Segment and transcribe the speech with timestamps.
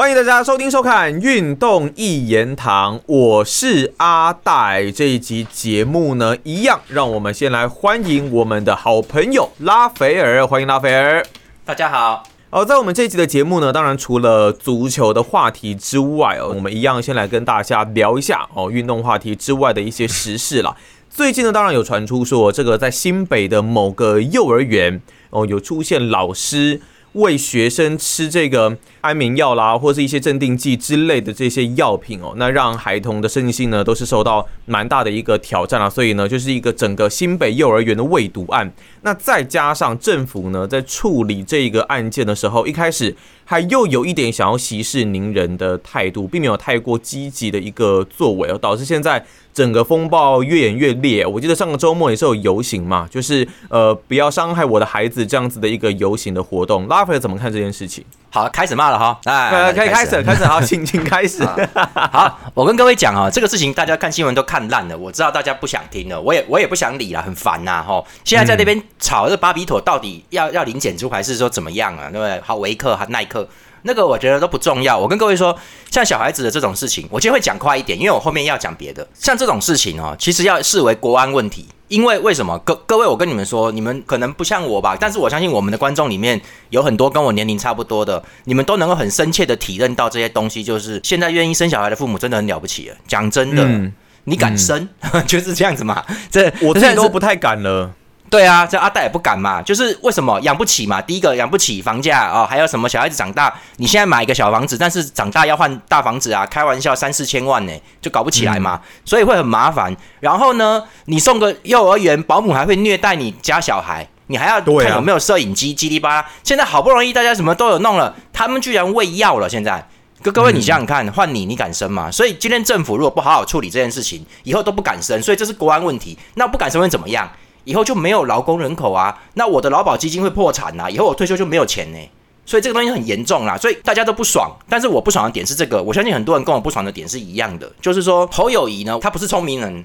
[0.00, 4.90] 欢迎大家收听收看《运动一言堂》，我是阿戴。
[4.90, 11.22] 这一集节目呢，一样让我们先来欢迎我们的好朋友拉斐尔，欢迎拉斐尔。
[11.66, 12.22] 大家好。
[12.48, 20.74] 哦，在我们这一集的节目呢，当然除了足球的话题之外哦，我们一样先来跟大家聊一下哦，运动话题之外的一些时事啦。
[21.10, 26.80] 最近呢，当然有传出说，这个在新北的某个幼儿园哦，有出现老师。
[27.14, 35.90] 为学生吃这个安眠药啦，或是一些镇定剂之类的这些药品哦，那让孩童的身心呢都是受到蛮大的一个挑战啊。
[35.90, 38.72] 所以呢，就是一个整个新北幼儿园的喂毒案。
[39.02, 43.16] 那再加上政府呢在处理这个案件的时候，一开始
[43.50, 49.26] 还又有一点想要息事宁人的态度，并没有太过积极的一个作为哦，导致现在。
[49.52, 56.86] 整个风暴越演越烈，我记得上个周末也是有游行嘛，就是呃不要伤害我的孩子这样子的一个游行的活动。
[56.86, 58.04] 拉斐尔怎么看这件事情？
[58.30, 61.44] 好，开始骂了哈，哎，可以开始，开始，好，请请 开始。
[61.44, 68.02] 好，我跟各位讲啊，这个事情大家看新闻都看烂了，我知道大家不想听了，我也我也不想理了，很烦呐哈。
[68.22, 72.08] 现在在那边吵这巴比妥到底要要零检出还是说怎么样啊？
[72.08, 72.40] 对不对？
[72.40, 73.39] 好，维克和耐克。
[73.82, 74.98] 那个我觉得都不重要。
[74.98, 75.56] 我跟各位说，
[75.90, 79.06] 像小孩子的这种事情，我今天会讲快一点，因为我后面要讲别的。
[79.14, 81.66] 像这种事情哦，其实要视为国安问题。
[81.88, 82.56] 因为为什么？
[82.60, 90.62] 各各位，我跟你们说，你们可能不像我吧，但是我相信我们的观众里面有很多跟我年龄差不多的，你们都能够很深切的体认到这些东西。
[90.62, 92.92] 就是现在愿意生小孩的父母真的很了不起。
[93.08, 93.90] 讲真的，
[94.22, 94.88] 你敢生，
[95.26, 96.04] 就是这样子嘛。
[96.30, 97.90] 这我自己都不太敢了。
[98.30, 101.02] 对啊，这阿戴也不敢嘛，就是为什么养不起嘛？
[101.02, 109.96] 第一个养不起房价哦，还有什么小孩子长大，你现在买一个小房子，但是长大要换大房子啊，开玩笑，三四千万呢，就搞不起来嘛，所以会很麻烦。
[110.20, 116.30] 然后呢，你送个幼儿园，保姆还会虐待你家小孩，你还要看有没有摄影机，叽里吧啦。
[116.44, 119.48] 现在好不容易大家什么都有弄了，他们居然喂药了。
[119.48, 119.84] 现在
[120.22, 122.08] 各各位，你想想看，换你，你敢生吗？
[122.08, 126.16] 所以今天政府如果不好好处理这件事情，以后都不敢生，所以这是国安问题。
[126.34, 127.28] 那不敢生会怎么样？
[127.64, 131.98] 以后就没有劳工人口啊，那我的劳保基金会破产呐，以后我退休就没有钱呢，
[132.46, 134.50] 所以这个东西很严重啦，所以大家都不爽。
[134.68, 139.84] 但是我不爽的点是这个，我相信很多人跟我不爽的点是一样的，就是说侯友谊呢，他不是聪明人，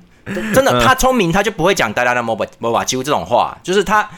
[0.54, 4.10] 真的，他聪明他就不会讲大家的摩巴摩巴几乎这种话，就是他。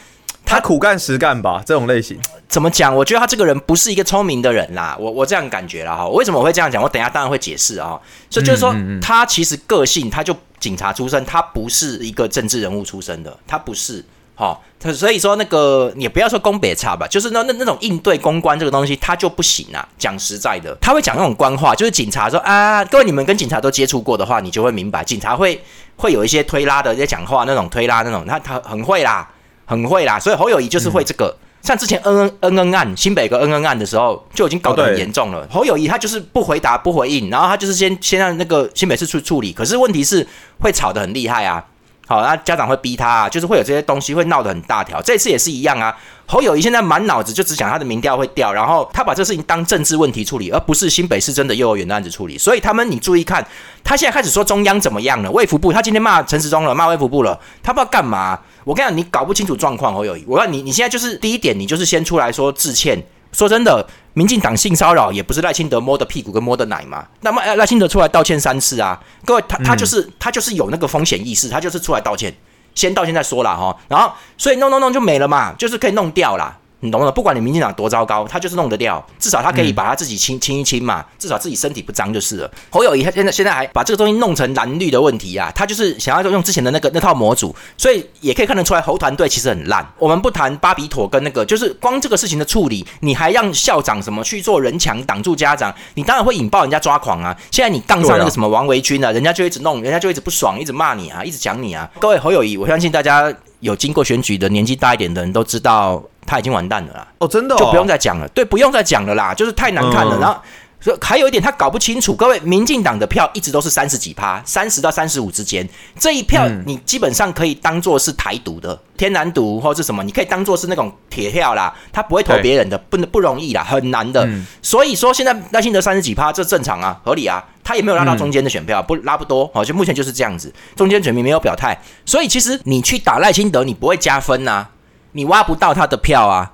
[0.47, 2.96] 他苦干实干吧，这种类型怎么讲？
[2.96, 6.08] 我觉得他这个人不是一个聪明的人啦，我我这样感觉啦哈。
[6.08, 6.81] 为什么我会这样讲？
[6.81, 8.00] 我等下当然会解释啊。
[8.30, 14.03] 所以就是说，他其实个性，他就警察出身，他不是一个政治人物出身的，他不是
[14.35, 14.58] 哈。
[14.80, 19.85] 他所以说那个，也不要说公别差吧，就是那那那种应对公关这个东西，他就不行啊。
[19.97, 25.62] 讲实在的，他会讲那种官话，就是警察说啊，各位你们跟警察都接触过的话，你就会明白，警察会
[25.97, 29.28] 会有一些推拉的在讲话，那种推拉那种，他他很会啦。
[29.67, 31.38] 很会啦，所以侯友谊就是会这个。
[31.61, 35.45] 像之前恩恩恩恩案新北个恩恩案的时候，就已经搞得很严重了。
[35.51, 39.51] 侯友谊他就是不回答不回应，然后他就是先先让那个新北市处处理。
[39.51, 40.25] 可是问题是
[40.61, 41.66] 会吵得很厉害啊。
[42.07, 45.01] 好，那家长会逼他，就是会有这些东西会闹得很大条。
[45.01, 45.94] 这次也是一样啊。
[46.25, 52.38] 侯友谊现在满脑子就只想他的民调会掉，然后他把这事情当政治问题处理，而不是新北市真的幼儿园的案子处理。
[52.38, 53.46] 所以他们，你注意看，
[53.84, 55.29] 他现在开始说中央怎么样了？
[55.31, 58.40] 卫福部，他今天骂陈时中了，骂卫福部了，他不知道干嘛。
[58.63, 63.01] 我跟你讲，你搞不清楚状况，侯友谊，我要你，你现在就是第一点，你就是先出来说致歉。
[63.37, 67.05] 说真的，民进党性骚扰也不是赖清德摸的屁股跟摸的奶嘛。
[67.21, 72.35] 那么赖清德出来道歉三次啊，各位他他就是他就是有那个风险意识，他就是出来道歉，
[72.73, 73.77] 先道歉再说了哈。
[73.87, 76.57] 然后所以弄弄弄就没了嘛，就是可以弄掉了。
[76.79, 82.51] 你懂了，不管你民进党多糟糕，他就是弄得掉，至少他可以把他自己清清一清嘛，至少自己身体不脏就是了。
[82.69, 89.83] 侯友谊他现在现在还把这个东西弄成蓝绿的问题啊，他就是想要用之前的那个那套模组，所以也可以看得出来侯团队其实很烂。
[89.97, 97.35] 我们不谈巴比妥跟那个，就是光这个事情的处理，你还让校长什么去做人墙挡住家长，你当然会引爆人家抓狂啊。
[97.49, 101.89] 现在你杠上那个什么王维军啊，人家就一直弄，人家就一直不爽，一直骂你啊，一直讲你啊。
[101.99, 106.03] 各位侯友谊，我相信大家有经过选举的年纪大一点的人都知道。
[106.29, 107.07] 他已经完蛋了啦！
[107.19, 108.28] 哦，真的就不用再讲了。
[108.34, 110.19] 对，不用再讲了啦，就是太难看了。
[110.19, 110.38] 然后，
[110.81, 112.14] 所以还有一点，他搞不清楚。
[112.14, 115.66] 各位，民进党的票一直都是三十几趴，三十到三十五之间。
[115.97, 121.73] 这一票你基本上可以当做是台独的天然独或是什么，你可以当做是那种铁票啦。
[121.93, 124.28] 他不会投别人的，不能不容易啦，很难的。
[124.61, 127.41] 所以说，现在赖清德三十几趴，这正常啊，合理啊。
[127.67, 129.52] 他也没有拉到中间的选票，不拉不多。
[129.53, 131.78] 哦，就目前就是这样子，中间选民没有表态。
[132.05, 134.66] 所以其实你去打赖清德，你不会加分呐。
[135.11, 136.49] 你挖不到他的票啊！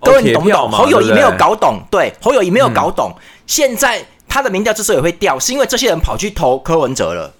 [0.00, 0.70] 各位，你懂不懂？
[0.70, 3.10] 侯友谊没有搞懂，对，侯友谊没有搞懂。
[3.46, 7.32] 现在他的民调之所以会掉，是因为这些人跑去投柯文哲了。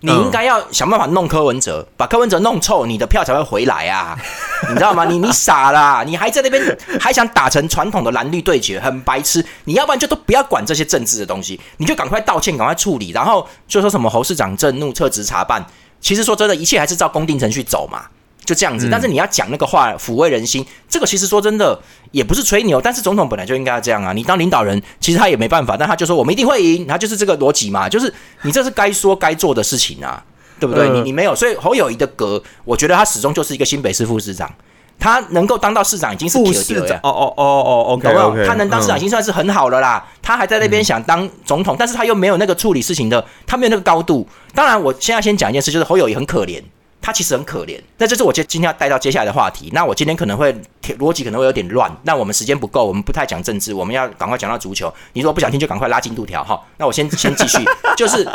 [0.00, 4.18] 你应该要想办法弄柯文哲，把柯文哲弄臭，你的票才会回来啊！
[4.68, 5.04] 你知道吗？
[5.06, 6.02] 你你傻啦！
[6.06, 9.44] 你还在那边还想打成传统的蓝绿对决，很白痴！
[9.64, 15.64] 你要不然就都不要管这些政治的东西，你就赶快道歉，赶快处理，然后就说什么侯市长震怒，撤职查办。
[16.00, 18.02] 其实说真的，一切还是照公定程序走嘛。
[18.44, 21.78] 就这样子，但是你要讲那个话抚慰人心，这个其实说真的
[22.10, 24.12] 也不是吹牛，但是总统本来就应该要这样啊。
[24.12, 28.12] 你当领导人，其实他也没办法，但他就说我们一定会赢，他就是这个逻辑嘛，就是
[28.42, 30.22] 你这是该说该做的事情啊，
[30.60, 30.88] 对不对？
[30.90, 34.52] 你你没有，所以侯友谊的格，我觉得他始终就是一个新北市副市长，
[34.98, 40.06] 他能够当到市长已经是副市长哦哦哦哦，OK OK，他能当市长已经算是很好了啦。
[40.22, 44.26] 他还在那边想当总统，但是他又没有那个处理事情的，他没有那个高度。
[44.54, 46.62] 当然，我现在先讲一件事，就是侯友谊很可怜。
[47.04, 49.68] 他其实很可怜，那这是我今今天要带到接下来的话题。
[49.74, 50.50] 那我今天可能会
[50.98, 54.90] 逻辑可能会有点乱，那我们时间不够，我们不太讲政治，我们要赶快讲到足球。
[55.12, 56.58] 你如果不想听，就赶快拉进度条哈。
[56.78, 57.58] 那我先先继续，
[57.94, 58.26] 就是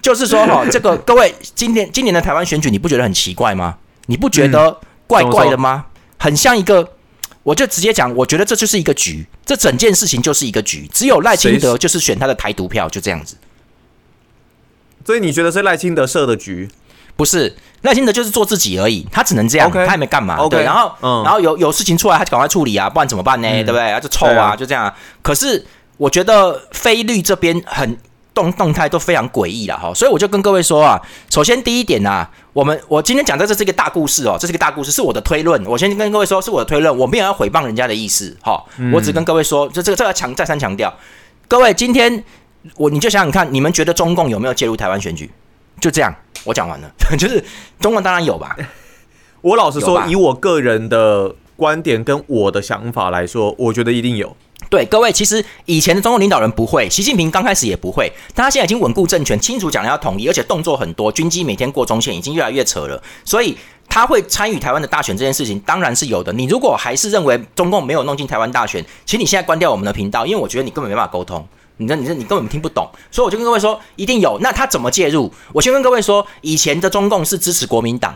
[0.00, 3.76] 就是说哈，这个各位今天今年的台湾选举，你不觉得很奇怪吗？
[4.06, 4.78] 你不觉得
[5.08, 5.86] 怪怪的吗？
[6.16, 6.92] 很像一个，
[7.42, 13.36] 我就直接讲，我觉得这就是一个局，这整件事情就是一个局，只有赖清德就是选他的台独票，就这样子。
[15.04, 16.68] 所以你觉得是赖清德设的局？
[17.16, 20.36] 不是赖清德就是做自己而已，他只能这样，他也没干嘛。
[20.48, 23.48] 对，然后，然后有有事情出来，他就赶快处理啊，不然怎么办呢？
[23.48, 23.92] 对不对？
[23.92, 24.92] 他就臭啊，就这样。
[25.20, 25.64] 可是
[25.96, 27.96] 我觉得菲律这边很
[28.34, 35.62] 动动态都非常诡异了哈，所以我就跟各位说啊，首先第一点呢，我们我今天讲的这是一个大故事哦，这是个大故事，是我的推论。
[35.66, 40.92] 我先跟各位说，是我的推论，我没有要诽谤人家的意思哈，我只跟各位说，就这个这个强再三强调，
[41.46, 42.24] 各位今天
[42.76, 45.30] 我你就想想看，你们觉得中共有没有介入台湾选举？
[45.82, 46.14] 就这样。
[46.44, 47.44] 我讲完了， 就是
[47.78, 48.56] 中文当然有吧。
[49.42, 54.36] 我老实说，以我个人的观点跟我的想法来说，我觉得一定有。
[54.70, 63.02] 对各位，其实以前的中共领导人不会，习近平刚开始也不会，但他现在已经稳固政权，清楚讲了要统一，而且动作很多，军机每天过中线，已经越来越扯了。
[63.24, 63.58] 所以
[63.88, 66.32] 他会参与台湾的大选这件事情，当然是有的。
[66.32, 71.46] 你如果还是认为中共没有弄进台湾大选，请你现在关掉我们的频道，因为我觉得你根本没办法沟通。
[71.78, 74.38] 你这、你这、你根本听不懂，所以我就跟各位说，一定有。
[74.40, 75.32] 那他怎么介入？
[75.52, 78.14] 我先跟各位说，以前的中共是支持国民党，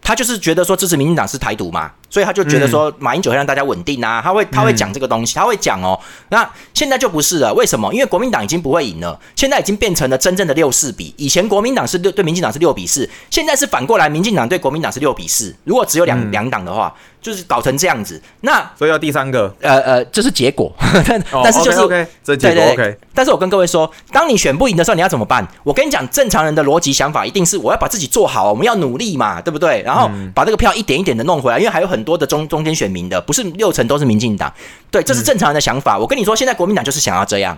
[0.00, 1.92] 他就是觉得说支持民进党是台独嘛。
[2.10, 5.98] 所以他就觉得说马英九会让大家稳定啊，他会他会讲这个东西，他会讲哦。
[6.28, 7.90] 那现在就不是了，为什么？
[7.94, 11.14] 因为国民党已经不会赢了，现在已经变成了真正的六四比。
[11.16, 15.56] 以前国民党是六对民进党是六比四，现在是反过来，民进党对国民党是六比四。
[15.64, 18.20] 如果只有两两党的话，就是搞成这样子。
[18.42, 20.70] 那所以要第三个，呃呃，这是结果。
[21.08, 22.98] 但但是就是 OK，这结果 OK。
[23.14, 25.46] 但是我跟各位说，当你选不赢的时候，你要怎么办？
[25.64, 29.80] 我跟你讲，正常人的逻辑想法一定是我要把自己做好，我们要努力嘛，对不对？
[29.80, 32.82] 然后把这个票一点一点的弄回来，因为还有很多的中中间选。
[32.82, 34.52] 选民的不是六成都是民进党，
[34.90, 35.96] 对，这是正常人的想法。
[35.96, 37.56] 我跟你说，现在国民党就是想要这样，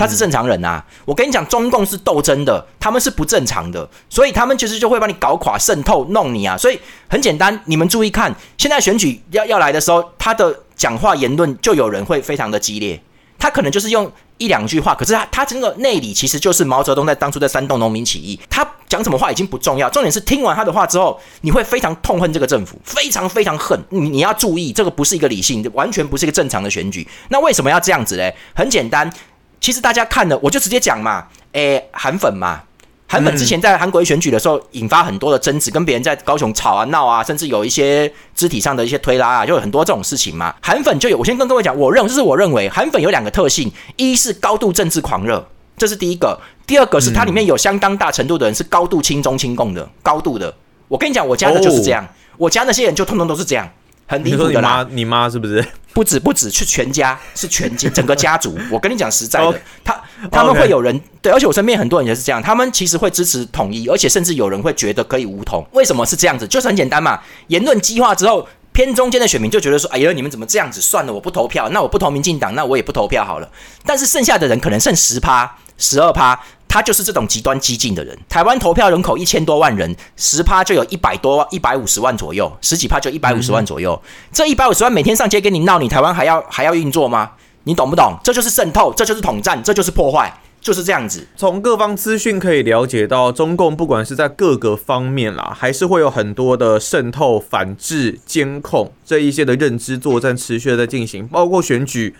[0.00, 0.82] 他是正常人呐。
[1.04, 6.56] 我跟你讲，中共是斗争的，他们是不正常的，所以他们其实就会把你搞垮、渗透、弄你啊。
[6.56, 12.98] 所以很简单，你们注意看，现在选举要要来的时候，他的讲话言论就有人会非常的激烈，
[13.38, 14.10] 他可能就是用。
[14.40, 18.40] 一两句话，可是他他这个内里其实就是毛泽东在当初在煽动农民起义。
[18.48, 23.78] 他讲什么话已经不重要，重点是听完他的话之后，你会非常痛恨这个政府，非常非常恨。
[23.90, 27.06] 你你要注意，这个不是一个理性，完全不是一个正常的选举。
[27.28, 28.34] 那为什么要这样子嘞？
[28.54, 29.12] 很简单，
[29.60, 32.62] 其实大家看了，我就直接讲嘛，诶，韩粉嘛。
[33.06, 40.54] 韩粉之前在韩国选举的时候，引发很多的争执，跟别人在高雄吵啊闹啊，甚至有一些肢体上的一些推拉啊，就有很多这种事情嘛。
[40.62, 45.44] 韩粉就有，我先跟各位讲，我认为这是我认为韩粉有两个特性：一是高度政治狂热，
[45.76, 50.54] 这是第一个；第二个是它里面有相当大程度的人是高度亲中亲共的，高度的。
[50.86, 53.68] 我跟你讲，我家的就是这样，我家那些人就通通都是这样。
[54.10, 54.84] 很离谱的啦！
[54.90, 55.64] 你妈是不是？
[55.92, 58.58] 不止不止，是全家，是全家 整个家族。
[58.68, 60.02] 我跟你讲实在的，他
[60.32, 65.64] 他们会有人对，而且我身边很多人也是这样，他们其实会支持统一，而且甚至有人会觉得可以无统。
[65.70, 66.44] 为什么是这样子？
[66.44, 70.80] 就是很简单嘛，言论激化之后，偏中间的选民就觉得说：“哎呀，你们怎么这样子？
[70.80, 73.48] 算了，我不投票，那我不投民进党，那我也不投票好了。”
[73.86, 76.40] 但是剩下的人可能剩十趴、十二趴。
[76.70, 78.16] 他就是这种极端激进的人。
[78.28, 84.00] 台湾投票人口一千多万人，十趴就有一百多万、一百五十万左右，十几趴就一百五十万左右。
[84.32, 87.32] 这一百五十万每天上街跟你闹，你台湾还要还要运作吗？
[87.64, 88.16] 你懂不懂？
[88.22, 91.26] 这就是渗透，这就是统战，这就是破坏，就是这样子。
[91.36, 102.14] 从各方资讯可以了解到，中共不管是在各个方面啦，还是会有很多的渗透、反制、监控这一些的认知作战持续的在进行，包括选举。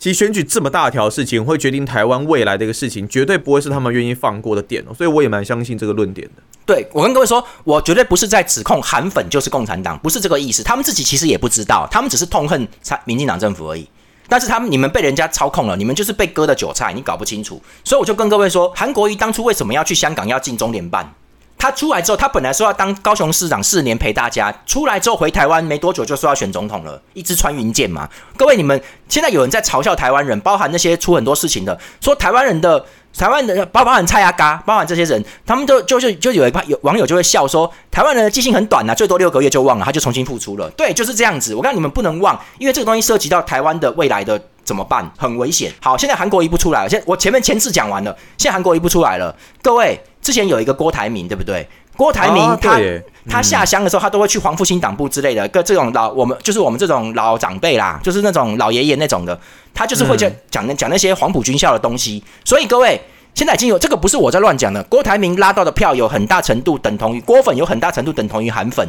[0.00, 4.94] 其实选举这么大条事情，会决定台湾未来的一个事情，绝对不会是他们愿意放过的点哦。
[4.96, 6.42] 所以我也蛮相信这个论点的。
[6.64, 10.62] 对我跟各位说，我绝对不是在指控韩粉就是共产党，不是这个意思。
[10.62, 12.66] 他们自己其实也不知道，他们只是痛恨
[13.04, 13.86] 民进党政府而已。
[14.26, 17.60] 但是他们你们被人家操控了，你们就是被割的韭菜，你搞不清楚。
[17.84, 21.12] 所以我就跟各位说，韩国瑜当初为什么要去香港要进中联办？
[21.60, 28.08] 他出来之后，他本来说要当高雄市长四年陪大家，出来之后回台湾没多久就说要选总统了，一支穿云箭嘛。
[28.38, 32.82] 各位，你们现在有人在嘲笑台湾人，包含那些出很多事情的，说台湾人的
[33.14, 40.70] 台湾人包包含蔡阿嘎，包含这些人，他们都就是就有一派有网友就会笑说，台湾人的记性很短呐，最多六个月就忘了，他就重新复出了。
[40.70, 41.54] 对，就是这样子。
[41.54, 45.70] 我告诉你们不能忘，因为这个东西涉及到台湾的未来的怎么办，很危险。
[45.82, 50.00] 好，现在韩国一步出来了，现我前面前次讲完了，现在韩国一步出来了，各位。
[50.20, 51.66] 之前有一个郭台铭，对不对？
[51.96, 52.80] 郭台铭他
[53.28, 59.38] 他下乡的时候，他都会去黄复兴党部之类的，跟这种老我们就是我们这种老长辈啦，就是那种老爷爷那种的，
[59.74, 62.22] 他就是会讲讲讲那些黄埔军校的东西。
[62.44, 62.98] 所以各位
[63.34, 68.88] 现在已经有这个不是我在乱讲的，郭台铭拉到的票有很大程度等同于郭粉，有很大程度等同于韩粉。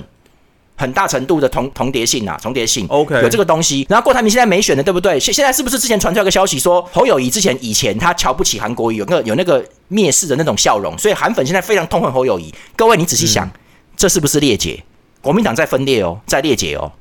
[0.75, 3.85] 很大程度的同重叠性啊，重叠性，OK，有这个东西。
[3.89, 5.19] 然后郭台铭现在没选的，对不对？
[5.19, 12.53] 现现在是不是之前传出来个消息说侯友谊之前以前他瞧不起韩国瑜，有个有那个蔑视的那种笑容，所以韩粉现在非常痛恨侯友谊。
[12.75, 13.49] 各位，你仔细想，
[13.95, 14.83] 这是不是裂解？
[15.21, 16.91] 国民党在分裂哦，在裂解哦。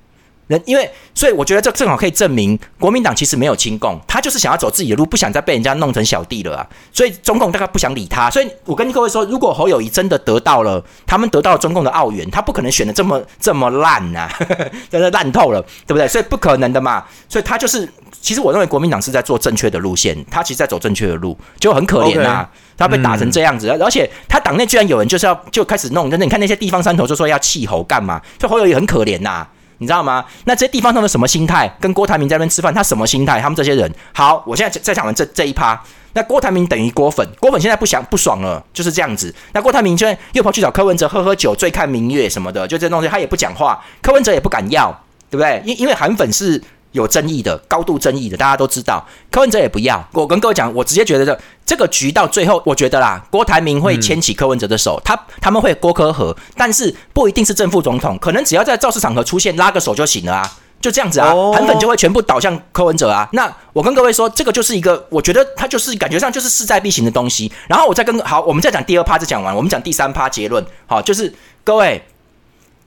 [0.51, 6.67] 人因为，所以我觉得这正好可以证明国民党其实没有亲共，他就是想要走自己的路，不想再被人家弄成小弟了啊。
[6.93, 8.29] 所以中共大概不想理他。
[8.29, 14.29] 所以我跟各位说，如果侯友谊真的得到了，他们得到了中共的澳元，他不可能选的这么这么烂呐，
[14.91, 16.09] 真的烂透了，对不对？
[16.09, 17.05] 所以不可能的嘛。
[17.29, 17.89] 所以他就是，
[18.21, 22.49] 其实我认为国民党是在做正确的路线，他其实在走正确的路，就很可怜呐。
[22.77, 28.21] 他被打成这样子，而且他党内居然有人就是要就开始弄，真的，你看那些地方山头就说要弃侯干嘛？
[28.41, 29.47] 所以侯友谊很可怜呐。
[29.81, 30.25] 你知道吗？
[30.45, 31.69] 那这些地方他们什么心态？
[31.81, 33.41] 跟郭台铭在那边吃饭，他什么心态？
[33.41, 35.83] 他们这些人，好，我现在在讲完这这一趴。
[36.13, 39.35] 那郭台铭等于郭粉，郭粉现在不想不爽了，就是这样子。
[39.53, 44.91] 那郭台铭现在又跑去找柯文哲喝喝酒，醉看明月什么的，就这东西他也不讲话，柯文哲也不敢要，
[45.31, 45.63] 对不对？
[45.65, 46.63] 因因为韩粉是。
[46.93, 49.07] 有争议的，高度争议的，大家都知道。
[49.31, 50.05] 柯文哲也不要。
[50.13, 63.29] 我跟各位讲，我直接觉得这这个局到最后，我觉得啦，郭台铭会牵起柯文哲的手，他他们会郭柯和，但是不一定是正副总统，可能只要在造势场合出现，拉个手就行了啊，就这样子啊，韩粉就会全部倒向柯文哲啊。
[63.33, 67.53] 那我跟各位说，这个就是一个，我觉得他就是感觉上就是势在必行的东西。
[67.69, 70.65] 然后我再跟好，我们再讲第二趴就讲完，我们讲第三趴结论。
[70.87, 71.33] 好，就是
[71.63, 72.03] 各位。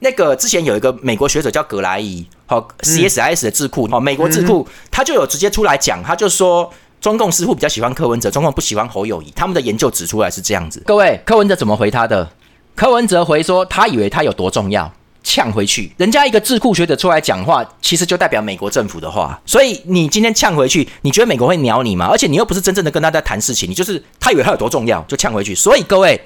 [0.04, 6.70] 那个之前有一个美国学者叫格莱伊，好 CSIS 的智库，好美国智库，他就有直接出来讲，他就说
[7.00, 10.82] 中共似乎比较喜欢柯文哲，中共不喜欢侯友谊，他们的研究指出来是这样子。
[10.84, 12.30] 各位，柯文哲怎么回他的？
[12.76, 14.92] 柯文哲回说，他以为他有多重要，
[15.22, 15.90] 呛回去。
[15.96, 22.08] 人家一个智库学者出来讲话，其实就代表美国政府的话，所以你今天呛回去，你觉得美国会鸟你吗？
[22.10, 25.54] 而且你又不是真正的跟他在谈事情，你就是他以为他有多重要，就呛回去。
[25.54, 26.20] 所以各位，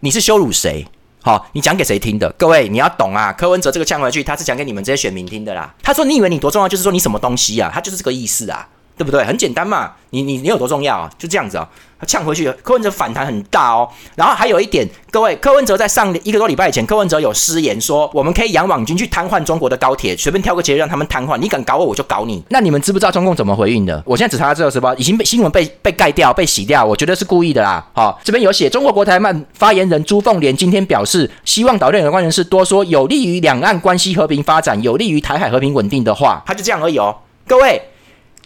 [0.00, 0.86] 你是羞辱谁？
[1.20, 2.32] 好，你讲给谁听的？
[2.38, 3.32] 各位，你要懂啊！
[3.32, 5.74] 柯文哲这个呛回去，他是讲给你们这些选民听的啦。
[5.82, 6.68] 他说：“你以为你多重要？
[6.68, 7.70] 就是说你什么东西啊？
[7.74, 8.66] 他就是这个意思啊，
[8.98, 9.24] 对不对？
[9.24, 11.10] 很简单嘛，你你你有多重要啊？
[11.16, 11.66] 就这样子啊。”
[12.00, 13.88] 他呛回去，柯文哲反弹很大哦。
[14.14, 21.36] 然后还有一点，各位，柯文哲在上一个多礼拜以前，柯文哲有失言说，我们可以养网军去瘫痪中国的高铁，随便挑个节日让他们瘫痪。
[21.38, 22.40] 你敢搞我，我就搞你。
[22.50, 24.00] 那你们知不知道中共怎么回应的？
[24.06, 27.84] 我现在只查到这个时报，已经被新闻被被盖掉、被洗掉，我觉得是故意的啦。
[27.92, 36.40] 好，这边有写，中国国台办发言人朱凤莲今天表示，希望岛内有关人士多说有利于两岸关系和平发展、有利于台海和平稳定的话。
[36.46, 37.82] 他就这样而已哦，各位。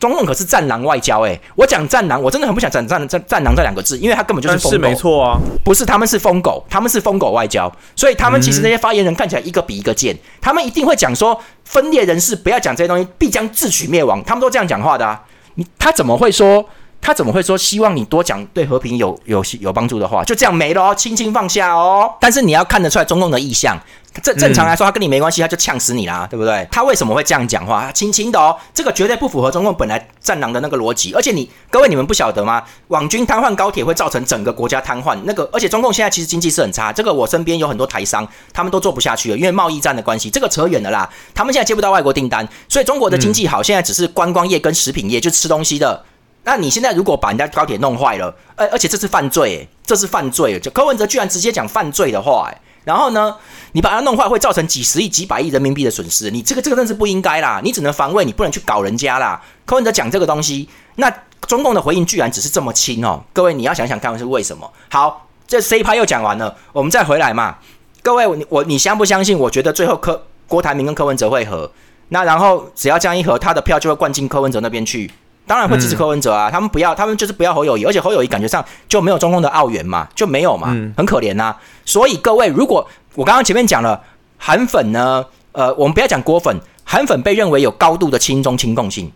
[0.03, 4.71] 中共可是战狼外交哎，我讲战狼，我真的很不想讲战战战狼这两个字，因为他根本就是疯狗。
[4.71, 15.23] 是没错啊，不是他们是疯狗，他们是疯狗外交，所以他们其实那些发言人看起来一个比一个贱，他们一定会讲说分裂人士不要讲这些东西，必将自取灭亡，他们都这样讲话的啊。
[15.55, 16.65] 你他怎么会说？
[17.05, 20.23] 他怎么会说希望你多讲对和平有有有帮助的话？
[20.23, 22.09] 就这样没了哦，轻轻放下哦。
[22.21, 23.77] 但是你要看得出来中共的意向。
[24.21, 26.69] 正正常来说，他跟你没关系，他就呛死你啦，对不对？
[26.71, 27.91] 他为什么会这样讲话？
[27.93, 31.15] 轻轻的哦，这个绝对不符合中共本来战狼的那个逻辑。
[31.15, 32.63] 而且你各位你们不晓得吗？
[32.89, 35.19] 网军瘫痪高铁会造成整个国家瘫痪。
[35.25, 40.29] 那个而且中共现在其实经济是很差，这个我身边有很多台商，他们都做不下去了，因为贸易战的关系。
[40.29, 46.05] 这个扯远了啦，他们现在接不到外国订单，所以中国的经济好，现在只是观光业跟食品业，就吃东西的。
[46.45, 50.59] 那你现在如果把人家高铁弄坏了，而而且这是犯罪，这是犯罪。
[50.59, 53.37] 就柯文哲居然直接讲犯罪的话，哎，然后呢，
[53.73, 59.41] 你把它弄坏会造成几十亿、几百亿人民币的损失，你这个这个真是不应该啦，你只能防卫，你不能去搞人家啦。
[59.65, 61.13] 柯文哲讲这个东西，那
[61.47, 64.71] 中共的回应居然只是这么轻哦，各位你要想想看是为什么？
[64.91, 67.59] 好，这 C 派又讲完了，我们再回来嘛。
[68.03, 69.39] 各位，我我你相不相信？
[69.39, 71.71] 我觉得最后柯郭台铭跟柯文哲会合，
[72.09, 75.11] 那然后只要这样一合，他的票就会灌进柯文哲那边去。
[75.47, 81.55] 当然会支持柯文哲啊，他们不要，他们就是不要侯友谊，而且侯友谊感觉上就没有中共的澳元嘛，就没有嘛，很可怜呐。
[81.85, 84.01] 所以各位，如果我刚刚前面讲了
[84.39, 89.11] 韩粉呢，呃，我们不要讲郭粉，韩粉被认为有高度的亲中亲共性，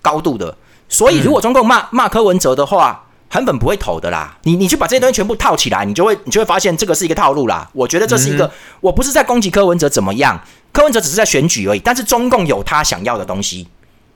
[0.00, 0.56] 高度的。
[0.88, 4.36] 所以如果中共骂骂柯文哲的话，韩粉不会投的啦。
[4.42, 7.68] 你你去把这些东西全部套起来，你就会你就会发现这个是一个套路啦。
[7.72, 10.38] 我觉得这是一个，我不是在攻击柯文哲怎么样，
[10.70, 11.78] 柯文哲只是在选举而已。
[11.78, 13.66] 但是中共有他想要的东西，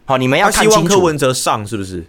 [0.06, 0.94] 好，你们要看清楚。
[0.94, 2.06] 柯文哲上是不是？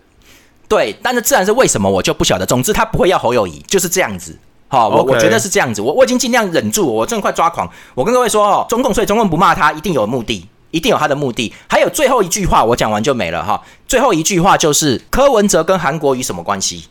[0.69, 2.45] 对，但是自然是为什么我就不晓得。
[2.45, 4.37] 总之他不会要侯友谊，就是这样子。
[4.69, 5.81] 好，我我觉得是这样子。
[5.81, 7.69] 我我已经尽量忍住，我真的快抓狂。
[7.95, 10.47] 我跟各位说哦，中共所以中共不骂他，一定有目的。
[10.69, 11.53] 一定有他的目的。
[11.69, 13.63] 还有最后一句话，我讲完就没了哈。
[13.87, 16.87] 最后一句话就是柯文哲跟韩国瑜什么关系？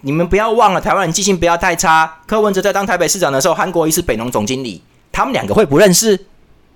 [0.00, 2.18] 你们不要忘了，台湾人记性不要太差。
[2.26, 6.18] 柯文哲在当台北市长的时候，韩国瑜是北农总经理，他们两个会不认识？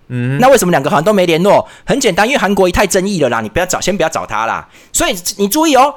[0.09, 1.67] 嗯，那为什么两个好像都没联络？
[1.87, 4.69] 很简单，因为韩国瑜太争议了啦，你不要找，先不要找他啦。
[4.93, 5.95] 所以你注意哦，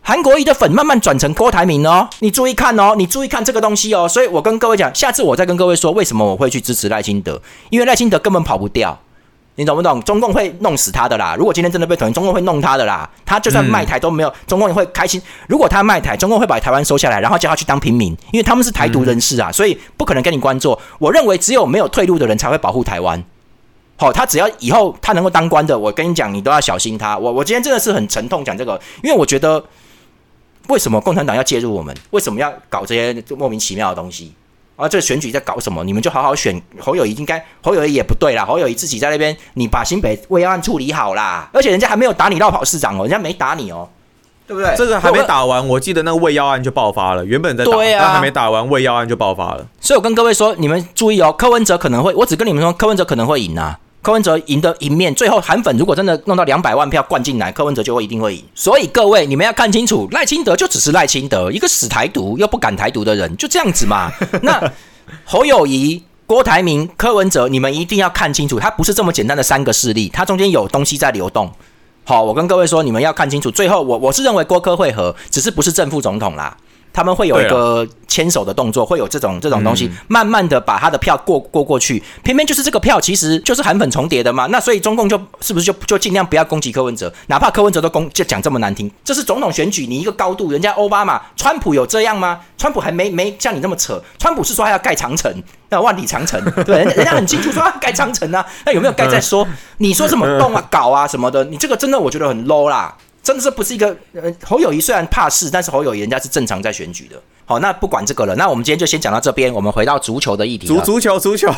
[0.00, 4.08] 韩国瑜的粉慢慢转成郭台铭哦，你注意看哦，你注意看这个东西哦。
[4.08, 7.40] 所以我跟各位讲，下次我再跟各位说，为什么我会去支持赖清德？
[7.70, 8.98] 因为赖清德根本跑不掉。
[9.56, 10.02] 你懂不懂？
[10.02, 11.34] 中共会弄死他的啦！
[11.36, 13.08] 如果今天真的被统一，中共会弄他的啦。
[13.26, 15.20] 他就算卖台都没有，中共也会开心。
[15.46, 20.78] 如果他卖台，中共会把台湾收下来，然后叫他去当平民，因为他们是台独人士啊，所以不可能跟你关注。
[20.98, 23.22] 我认为只有没有退路的人才会保护台湾。
[24.02, 27.16] 好，他只要以后他能够当官的，我跟你讲，你都要小心他。
[27.16, 29.62] 我我今天真的是很沉痛讲这个，因为我觉得
[30.66, 31.96] 为什么共产党要介入我们？
[32.10, 34.32] 为什么要搞这些莫名其妙的东西？
[34.74, 35.84] 啊，这个选举在搞什么？
[35.84, 38.44] 你们就好好选侯友谊，应该侯友谊也不对啦。
[38.44, 41.48] 侯友谊自己在那边，你把新北卫案处理好啦。
[41.52, 43.88] 而且人家还没有打你绕跑市长哦，人家没打你哦，
[44.48, 44.74] 对不对？
[44.76, 47.24] 这个还没打完，我记得那个胃药案就爆发了。
[47.24, 49.64] 原本在打，但还没打完，胃药案就爆发了。
[49.80, 53.78] 所以我跟各位说，你们注意哦，柯文哲可能会，我只跟你们说，柯文哲可能会赢啊。
[54.02, 58.44] 柯文哲赢得赢面，最后韩粉如果真的弄到两百万票灌进来，柯文哲就会一定会赢。
[58.52, 64.10] 所以各位，你们要看清楚，赖清德就只是赖清德，一个死台独又不敢台独的人，就这样子嘛。
[64.42, 64.72] 那
[65.24, 71.48] 侯友谊、郭台铭、柯文哲，你们一定要看清楚，他不是这么简单的三个势力，他中间有东西在流动。
[72.02, 73.52] 好，我跟各位说，你们要看清楚。
[73.52, 76.56] 最后，我我是认为郭科会合，只是不是正副总统啦。
[76.92, 82.02] 他们会有一个牵手的动作，会有这种这种东西，慢慢的把他的票过过过去。
[82.22, 84.46] 偏偏就是这个票，其实就是韩粉重叠的嘛。
[84.46, 88.90] 那所以中共就是不是就就尽量不要攻击柯文哲，哪怕柯文哲都攻就讲这么难听。
[89.02, 92.40] 这是总统选举，你一个高度，人家奥巴马、川普有这样吗？
[92.58, 94.00] 川普还没没像你那么扯。
[94.18, 98.44] 川普是说他要盖长城，那万里长城，对，人人家很清楚说要盖长城啊。
[98.66, 99.46] 那有没有盖再说？
[99.78, 102.94] 你说什么动啊、 搞啊什么的，你这个真的我觉得很 low 啦。
[103.22, 107.16] 真的是不是一个呃侯友谊虽然怕事，但是侯友谊人家是正常在选举的。
[107.44, 109.52] 好，那不管这个了，那我们今天就先讲到这边。
[109.52, 110.66] 我们回到足球的议题。
[110.66, 111.52] 足足球足球，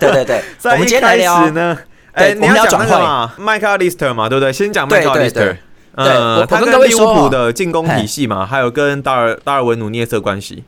[0.00, 0.42] 对对 对。
[0.64, 1.76] 我们今天来聊呢，
[2.12, 4.52] 哎，你要讲那个嘛，麦克阿利斯特嘛，对不对？
[4.52, 5.56] 先讲麦克阿利斯特。
[5.96, 10.64] 对，我跟利物浦的进攻体系嘛，还有跟达尔达尔文努涅瑟关系。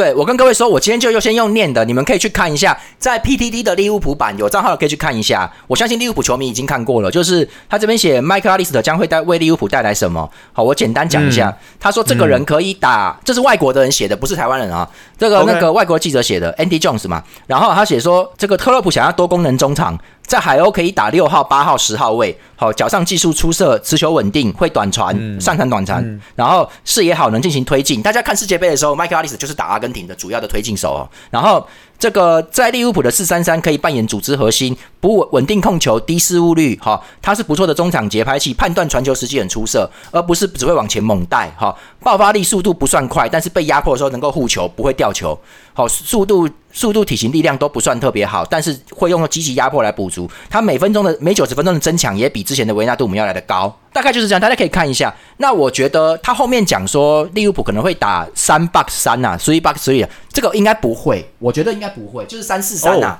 [0.00, 5.52] 对，我跟各位说，我今天就优先用念的，你们可以去看一下，在 PTD 的利物浦版有账号可以去看一下。
[5.66, 10.26] 我相信利物浦球迷已经看过了，就是他这边写麦克阿利斯特将会带为利物浦带来什么。
[10.54, 14.88] 好，我简单讲一下，他说这个人可以打，这是外国的人写的，不是台湾人啊。
[15.18, 17.22] 这个那个外国记者写的，Andy Jones 嘛。
[17.46, 19.98] 然后他写说，这个特洛普想要多功能中场。
[20.30, 28.00] 在海鸥可以打六号、八号、十号位，好，脚上技术出色，持球稳定，会短传，擅长短传，然后视野好，能进行推进。
[28.00, 31.02] 大家看世界杯的时候，麦克阿利斯就是打阿根廷的主要的推进手哦。
[31.32, 31.66] 然后
[31.98, 45.36] 这个在利物浦的四三三可以扮演组织核心，不稳稳定控球，低失误率，哈，他是不错的中场节拍器，判断传球时机很出色，而不是只会往前猛带，哈，爆发力速度不算快，但是被压迫的时候能够护球，不会掉球，
[45.72, 46.48] 好，速度。
[46.72, 50.30] 速度、体型、力量都不算特别好，但是会用积极压迫来补足。
[50.48, 54.40] 他每分钟的每九十分钟的增强也比之前的维纳杜姆要来的高，大概就是这样。
[54.40, 55.14] 大家可以看一下。
[55.38, 61.28] 那我觉得他后面讲说利物浦可能会打三 box 三呐，three box three，这个应该不会。
[61.38, 63.18] 我觉得应该不会，就是三四三呐。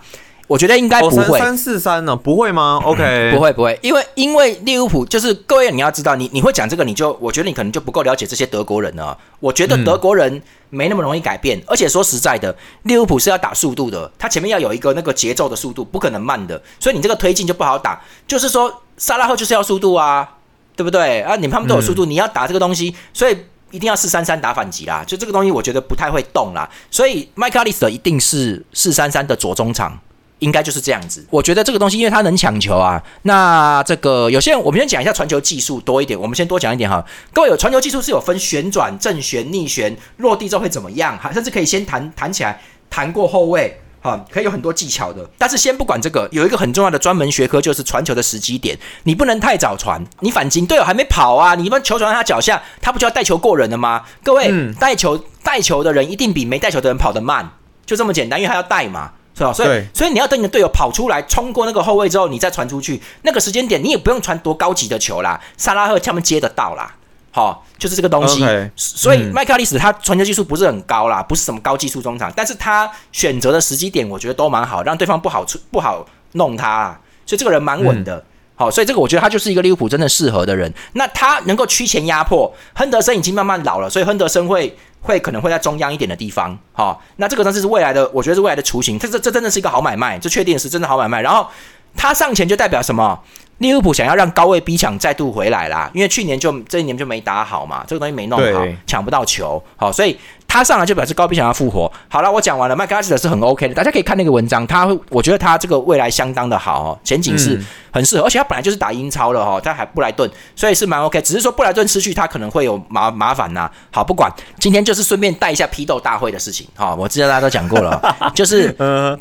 [0.51, 2.81] 我觉得应该不会三四三呢，不会吗？
[2.85, 9.17] OK，不会不会，因为因为利物浦就是各位你要知道，你你会讲这个，你就我觉得你可能就不够了解这些德国人了。
[9.39, 18.03] 我觉得德国人没那么容易改变，而且说实在的，利物浦是要打速度的，他前面要有一个那个节奏的速度，不可能慢的，所以你这个推进就不好打。
[18.27, 20.29] 就是说，萨拉赫就是要速度啊，
[20.75, 21.37] 对不对啊？
[21.37, 23.39] 你们他们都有速度，你要打这个东西，所以
[23.71, 25.05] 一定要四三三打反击啦。
[25.07, 26.69] 就这个东西，我觉得不太会动啦。
[26.91, 29.97] 所以麦克阿利斯特一定是四三三的左中场。
[30.40, 33.03] 应该就是这样子，我觉得这个东西，因为它能抢球啊。
[33.22, 37.05] 那这个有些人，我们先讲一下传球技术多一点，我们先多讲一点哈。
[37.33, 41.18] 各位有传球技术是有分旋转、正旋、逆旋，落地之后会怎么样？
[41.18, 45.29] 哈，甚至可以先弹弹起来，弹过后卫，哈，可以有很多技巧的。
[45.37, 54.05] 但是先不管这个，有一个很重要的专门学科就是传球的时机点，你不能太早传，你反击队友还没跑啊，你一般球传到他脚下，他不就要带球过人了吗？
[54.24, 54.50] 各位，
[54.81, 57.50] 带球带球的人一定比没带球的人跑得慢，
[57.85, 59.12] 就这么简单，因为他要带嘛。
[59.35, 63.01] 所以，所以你要等你的队友跑出来，冲过那个后卫之后，你再传出去。
[63.23, 66.95] 那个时间点，你也不用传多高级的球啦，萨拉赫他们接得到啦。
[67.31, 68.45] 好，就是这个东西。
[68.77, 77.01] 所以嗯麦克利斯他传球技术不是很高啦，不是什么高技术中场，但是他选择的时机点我觉得都蛮好，让对方不好出不好弄他啦。
[77.25, 78.25] 所以这个人蛮稳的。
[78.61, 80.70] 好，所以这个我觉得他就是一个利物浦真的适合的人。
[80.92, 86.55] 那他能够趋前压迫，亨德森已经慢慢老了，所以亨德森会会可能会在中央一点的地方。
[86.75, 88.99] 好，那这个呢，这是未来的，我觉得是未来的雏形。
[88.99, 91.23] 这这这真的是一个好买卖，这确定是真的好买卖。
[91.23, 91.49] 然后
[91.96, 93.18] 他上前就代表什么？
[93.59, 100.18] 利物浦想要让高位逼抢再度回来啦，因为去年就这一年就没打好嘛，这个东西没弄好对，抢不到球，好，所以
[100.51, 101.91] 他上来就表示高比想要复活。
[102.09, 118.01] 好了，我讲完了，麦克阿斯特是很 OK 的，大家可以看那个文章，他会，我觉得他这个未来相当的好哦，前景是嗯很适合，而且他本来就是打英超的哈，他还布莱顿，所以是蛮 OK，只是说布莱顿失去他可能会有麻麻烦呐、好，不管，今天就是顺便带一下批斗大会的事情哈，我知道大家都讲过了，
[118.35, 118.73] 就是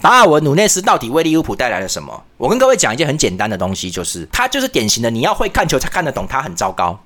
[0.01, 2.23] 达尔文努内斯到底为利物浦带来了什么？
[2.37, 6.99] 我跟各位讲一件很简单的东西，就是他就是典型的你要会看球才看得懂，他很糟糕。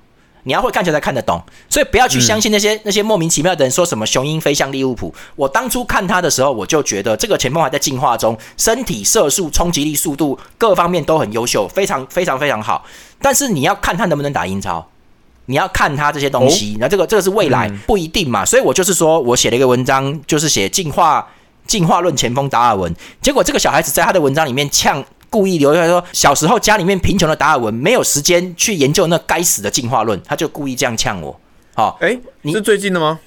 [0.44, 5.12] 你要会看球才看得懂，所以不要去相信那些、那些莫名其妙的人说什么雄鹰飞向利物浦。
[5.36, 12.84] 我当初看他的时候，我就觉得这个前锋还在进化中，身体、射速、冲击力、速度各方面都很优秀，非常非常非常好。
[13.20, 14.86] 但是你要看他能不能打英超，
[15.46, 18.44] 你要看他这些东西，那、这个这个是未来、不一定嘛。
[18.44, 21.26] 所以我就是说我写了一个文章，就是写进化
[21.66, 25.02] 进化论前锋达尔文，结果这个小孩子在他的文章里面呛。
[25.34, 31.36] 故意留下来说，小时候家里面贫穷的达尔文没有时间去研究那该死的进化论，他就故意这样呛我。
[31.74, 33.18] 好、哎，你是最近的吗？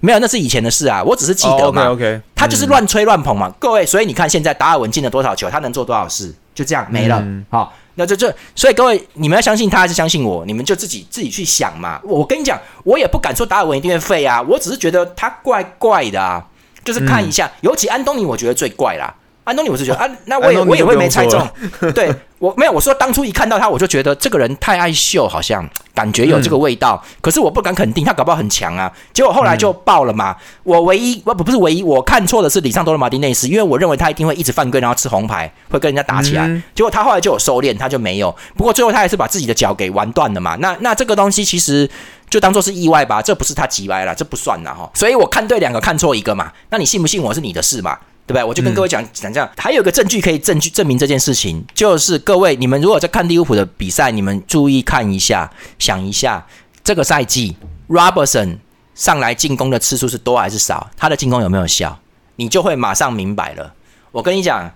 [0.00, 1.88] 没有，那是以前的事啊，我只是记得嘛。
[1.88, 7.24] OK，他就是乱吹乱捧嘛，各位，所以你看现在达尔文进了多少球，他能做多少事，就这样没了。
[7.48, 11.98] 好、那这这，所以各位，你们要相信他还是相信我，你们就自己自己去想嘛。
[12.04, 16.46] 我跟你讲，我也不敢说达尔文一定会废啊，我只是觉得他怪怪的啊，
[16.84, 19.12] 就是看一下，尤其安东尼，我觉得最怪啦。
[19.46, 21.40] 安东尼，我是觉得啊，那我也我也会没猜中，
[21.94, 28.92] 对我没有，我说当初一看到他，我就觉得这个人太爱秀，好像感觉有这个味道，可是我不敢肯定他搞不好很强啊。
[29.12, 30.34] 结果后来就爆了嘛。
[30.64, 36.48] 我唯一不不是唯一，我看错的是里桑多罗马丁内斯，因为我认为他一定会一直犯规，然后吃红牌，会跟人家打起来。
[36.48, 38.34] 嗯结果他后来就有收敛，他就没有。
[38.56, 40.56] 不过最后他还是把自己的脚给玩断了嘛。
[40.56, 41.88] 那那这个东西其实
[42.28, 44.90] 就当做是意外吧，这不是他急歪了，这不算了哈。
[44.92, 46.50] 所以我看对两个，看错一个嘛。
[46.70, 47.96] 那你信不信我是你的事嘛？
[48.26, 48.44] 对不对？
[48.44, 56.46] 我就跟各位讲讲这样，还有一个证据可以证据证明这件事情，就是各位你们如果在看利物浦的比赛，你们注意看一下，想一下
[56.82, 57.56] 这个赛季
[57.88, 58.58] Robertson
[58.94, 61.98] 上来进攻的次数是多还是少，他的进攻有没有效，
[62.36, 63.74] 你就会马上明白了。
[64.10, 64.72] 我跟你讲，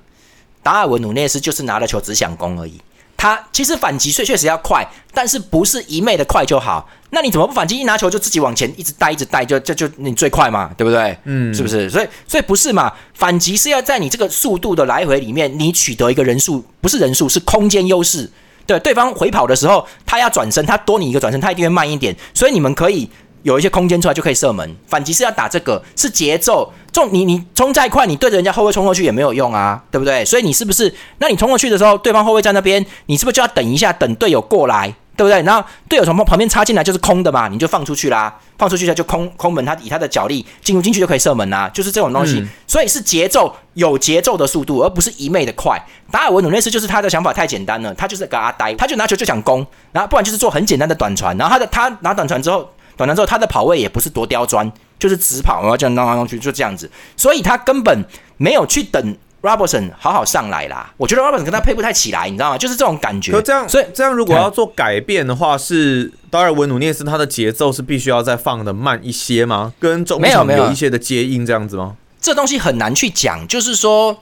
[0.62, 2.80] 达尔文努涅斯就是拿了球只想攻而已。
[3.20, 6.88] 他其实反击确确实要快，但是不是一昧的快就好。
[7.10, 7.76] 那你怎么不反击？
[7.76, 11.18] 一拿球就自己往前一直带，一直带，就就就你最快嘛，对不对？
[11.24, 11.90] 嗯是不是？
[11.90, 12.90] 所以所以不是嘛？
[13.12, 18.30] 反击是要在你这个速度的来回里面，你取得一个人数，不是人数，是空间优势。
[18.64, 23.10] 对，对方回跑的时候，他要转身，他多你一个转身，他一定会慢一点，所以你们可以
[23.42, 24.76] 有一些空间出来就可以射门。
[24.86, 26.72] 反击是要打这个，是节奏。
[26.92, 30.24] 冲你你冲再快，你对着人家后卫冲过去也没有用啊，对不对？
[30.24, 30.92] 所以你是不是？
[31.18, 35.40] 那你冲过去的时候，对方后卫在那边，你是不是就要等一下，等队友过来，对不对？
[35.42, 42.44] 然后队友从旁边插进来就是空的嘛，你就放出去啦，放出去他就空空门，他以他的脚力进入进去就可以射门啦，就是这种东西。
[42.66, 45.80] 所以是节奏有节奏的速度，而不是一昧的快。
[46.10, 52.68] 达尔文努内斯就是他的想法太简单了，他就是个阿呆，他就拿球就想攻，然后不然就是做很简单的短传，然后他的他拿短传之后，
[53.00, 58.04] 短传之后他的跑位也不是多刁钻，就是直跑，然后这样让上去就这样子，所以他根本
[58.36, 60.92] 没有去等 Robertson 好好上来啦。
[60.98, 62.58] 我觉得 Robertson 跟他配不太起来，你知道吗？
[62.58, 63.32] 就是这种感觉。
[63.32, 69.72] 可这样，所以这样如果要做改变的话，是达尔文努涅斯他的节奏是必须要再放的慢一些吗？
[69.80, 71.96] 跟中场有一些的接应这样子吗？
[72.20, 74.18] 这东西很难去讲，就是说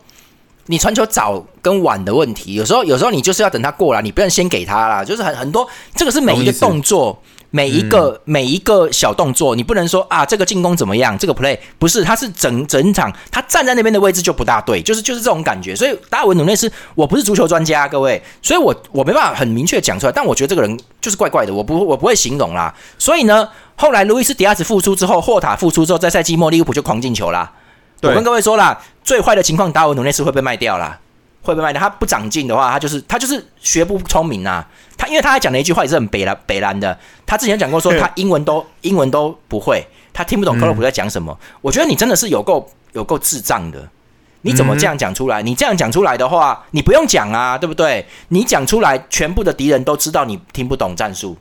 [0.69, 5.05] 你传球早跟晚的问题，有时候有时候你就是要等他过来，你不能先给他啦。
[5.05, 7.21] 就是很很多，这个是每一个动作。
[7.51, 15.75] 每一个、每一个小动作，你不能说啊，这个进攻怎么样，这个 play 不是，他是整整场他站在那边的位置就不大对，就是就是这种感觉。
[15.75, 22.75] 所以达尔文努内斯，我不是足球专家，各位，所以我我没办法很明确讲出来，但我觉得这个人就是怪怪的，我不我不会形容啦。
[22.99, 27.51] 所以呢，后来路易斯迪亚斯复出之后，霍塔复出之后，在赛季末利物浦就狂进球啦。
[28.03, 30.99] 我跟各位说啦，最坏的情况，达尔文努内斯会被卖掉啦，
[31.43, 31.81] 会被卖掉。
[31.81, 34.67] 他不长进的话，他就是他就是学不聪明啊。
[34.97, 41.39] 他因为他还讲了一句话也是很北蓝北蓝的，他之前讲过说他英文都英文都不会，他听不懂克洛普在讲什么。
[41.61, 43.89] 我觉得你真的是有够有够智障的。
[44.43, 45.43] 你怎么这样讲出来？
[45.43, 48.07] 你这样讲出来的话，你不用讲啊，对不对？
[48.29, 51.37] 你讲出来，全部的敌人都知道你听不懂战术，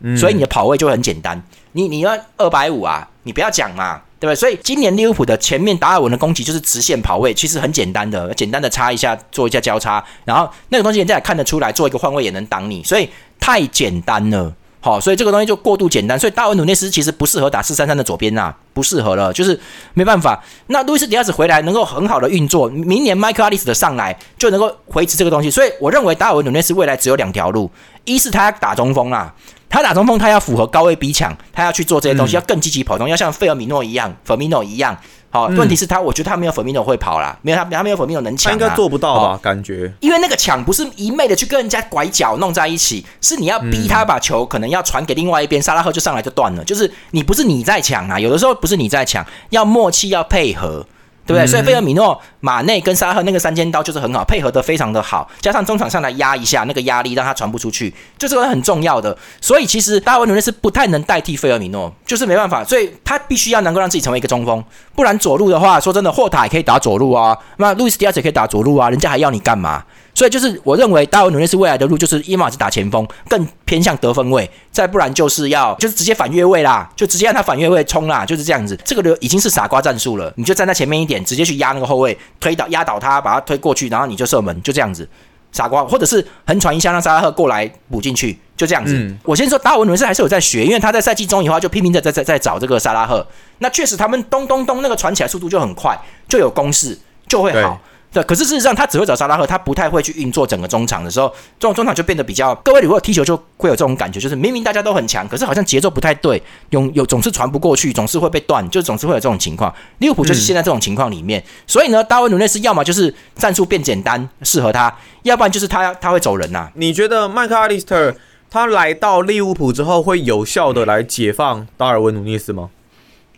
[0.00, 1.40] 嗯所以你的跑位就会很简单。
[1.72, 4.36] 你你要二百五啊，你不要讲嘛，对不对？
[4.36, 13.08] 所以今年利物浦的前面达尔文的攻击就是直线跑位，其实很简单的，简单的插一下，做一下交叉，然后那个东西人家也看得出来，做一个换位也能挡你，所以
[13.40, 14.52] 太简单了。
[14.82, 19.58] 好，所以这个东西就过度简单，所以大文努内斯其实不适合打四三三的左边呐，不适合了，就是
[19.92, 20.42] 没办法。
[20.68, 27.70] 那路易斯迪亚斯回来能够很好的运作，明年麦克阿利斯的上来就能够维持这个东西，所以我认为达尔文努内斯未来只有两条路，
[28.04, 29.34] 一是他打中锋啦，
[29.70, 34.98] 他打中锋他要符合高位逼抢，他要去做这些东西，要更积极跑动，要像费尔米诺一样，费尔米诺一样。
[35.32, 39.38] 好，问题是他，我觉得他没有粉米诺会跑啦，没有他，他没有粉米诺能抢，他应该做不到吧？
[39.40, 50.84] 感觉，因为那个抢不是一昧的去跟人家拐角弄在一起，是你要逼他把球可能要传给另外一边，萨拉赫就上来就断了，就是你不是你在抢啊，有的时候不是你在抢，要默契要配合。
[51.26, 51.46] 对不对？
[51.46, 55.30] 所以费尔米诺、马内跟沙赫那个三尖刀就是很好配合的，非常的好。
[55.40, 59.16] 加上中场上来压一下，那个压力让他传不出去，就这个很重要的。
[59.40, 62.64] 所以其实大卫努内斯不太能代替费尔米诺，就是没办法。
[62.64, 64.62] 所以他必须要能够让自己成为一个中锋，
[64.94, 69.84] 不然左路的话，说真的，霍塔也可以打左路啊，那路易斯迪亚斯也可以打左路啊，人家还要你干嘛？
[70.12, 78.76] 所以就是我认为大卫努内斯未来的路就是伊马是打前锋，更偏向得分位，再不然就是要就是直接反越位啦，就直接让他反越位冲啦，就是这样子。
[78.84, 85.08] 这个流已经是傻瓜战术了，你就站在前面一点，直接去压那个后卫，推倒压倒他，把他推过去，然后你就射门，就这样子。
[85.52, 89.16] 傻瓜，或者是横传一下让沙拉赫过来补进去，就这样子。
[89.24, 93.26] 我先说达尔文努内斯还是有在学，因为他在赛季中以后就拼命在在在在找这个沙拉赫。
[93.58, 95.98] 那确实他们咚咚咚那个传起来速度就很快，
[96.28, 97.80] 就有攻势，就会好。
[98.12, 101.28] 对，可是事实上他只会找沙拉赫，他不太会去运作整个中场的时候，
[101.60, 102.52] 这种中场就变得比较。
[102.56, 109.72] 各位如果踢球就会有这种感觉，就是明明大家都很强，可是好像节奏不太对，有有总是传不过去，总是会被断，就总是会有这种情况。
[109.98, 114.92] 利物浦就是现在这种情况里面，所以呢，大卫努内斯要么就是战术变简单适合他，
[115.22, 116.68] 要不然就是他他会走人呐。
[116.74, 118.12] 你觉得麦克阿利斯特
[118.50, 122.70] 他来到利物浦之后会有效的来解放达尔文努内斯吗？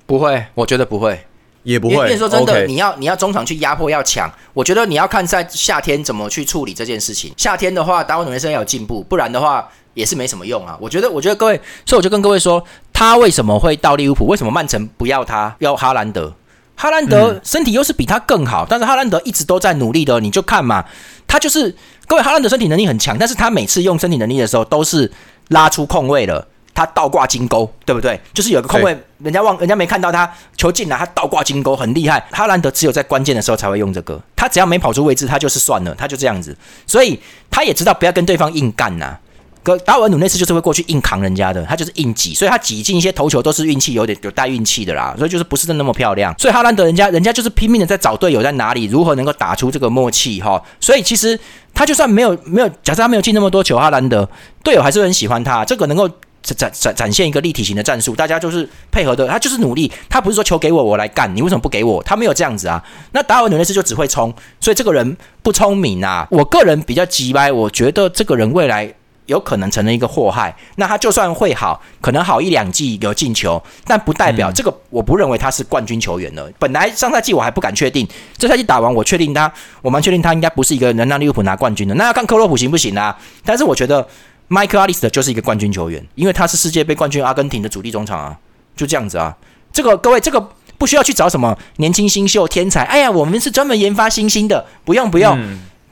[0.07, 1.27] 不会，我觉得不会。
[1.63, 1.95] 也不会。
[1.95, 7.33] 因为说真的，你要你要中场去压迫要抢，我觉得你要看在夏天怎么去处理这件事情。
[7.37, 10.77] 夏天的话，达文努内斯要有进步，不然的话也是没什么用啊。
[10.81, 14.27] 我觉得，我觉得各位，所以我就跟各位说，他为什么会到利物浦？
[14.27, 16.35] 为什么曼城不要他，要哈兰德？
[16.75, 20.85] 哈兰德身体又是比他更好，但是哈兰德一直都在努力的，你就看嘛，
[21.29, 21.73] 他就是
[22.07, 25.13] 各位，哈兰德身体能力很强，但是他每次用身体能力的时候都是
[25.49, 26.49] 拉出空位了。
[26.75, 28.19] 他倒挂金钩，对不对？
[28.33, 32.25] 就是有个空位，人家忘，人家没看到他球进来，他倒挂金钩很厉害。
[32.31, 36.57] 哈兰德只有在关键的时候才会用这个，他只要没跑出位置，他就是算了，他就这样子。
[36.87, 39.19] 所以他也知道不要跟对方硬干呐。
[39.63, 46.35] 可达尔文努那次就是会过去硬扛人家的，他就是硬挤，所以他挤进一些头球都是运气有点有带运气的啦，所以就是不是那么漂亮。
[46.37, 50.61] 所以哈兰德人家人家就是拼命的在找队友在哪里，如何能够打出这个默契哈。
[50.81, 51.39] 所以其实
[51.73, 54.29] 他就算没有没有，假设他没有进那么多球，哈兰德
[54.65, 56.11] 队友还是很喜欢他，这个能够。
[56.43, 62.03] 展展展现一个立体型的战术，大家就是配合的，他就是努力，他不是说球给我我来干，你为什么不给我？
[62.03, 62.83] 他没有这样子啊。
[63.13, 66.27] 那达尔文努内斯就只会冲，所以这个人不聪明啊。
[66.31, 68.93] 我个人比较急歪，我觉得这个人未来
[69.27, 70.55] 有可能成了一个祸害。
[70.77, 76.51] 那他就算会好，可能好一两季有进球，但不代表这个，我不认为他是冠军球员了。
[76.59, 79.51] 本来上赛季我还不敢确定，这赛季打完我确定他，
[79.81, 81.95] 我蛮确定他应该不是一个能让利物浦拿冠军的。
[81.95, 83.17] 那要看克洛普行不行啊？
[83.45, 84.07] 但是我觉得。
[84.53, 88.37] 麦克阿利斯特就是一个冠军球员，因为他是世界杯冠军阿根廷的主力中场啊，
[88.77, 89.35] 就这样子啊。
[89.73, 92.83] 这个各位，这个不需要去找什么年轻新秀天才。
[92.83, 95.39] 哎呀，我们是专门研发新星的，不用不用，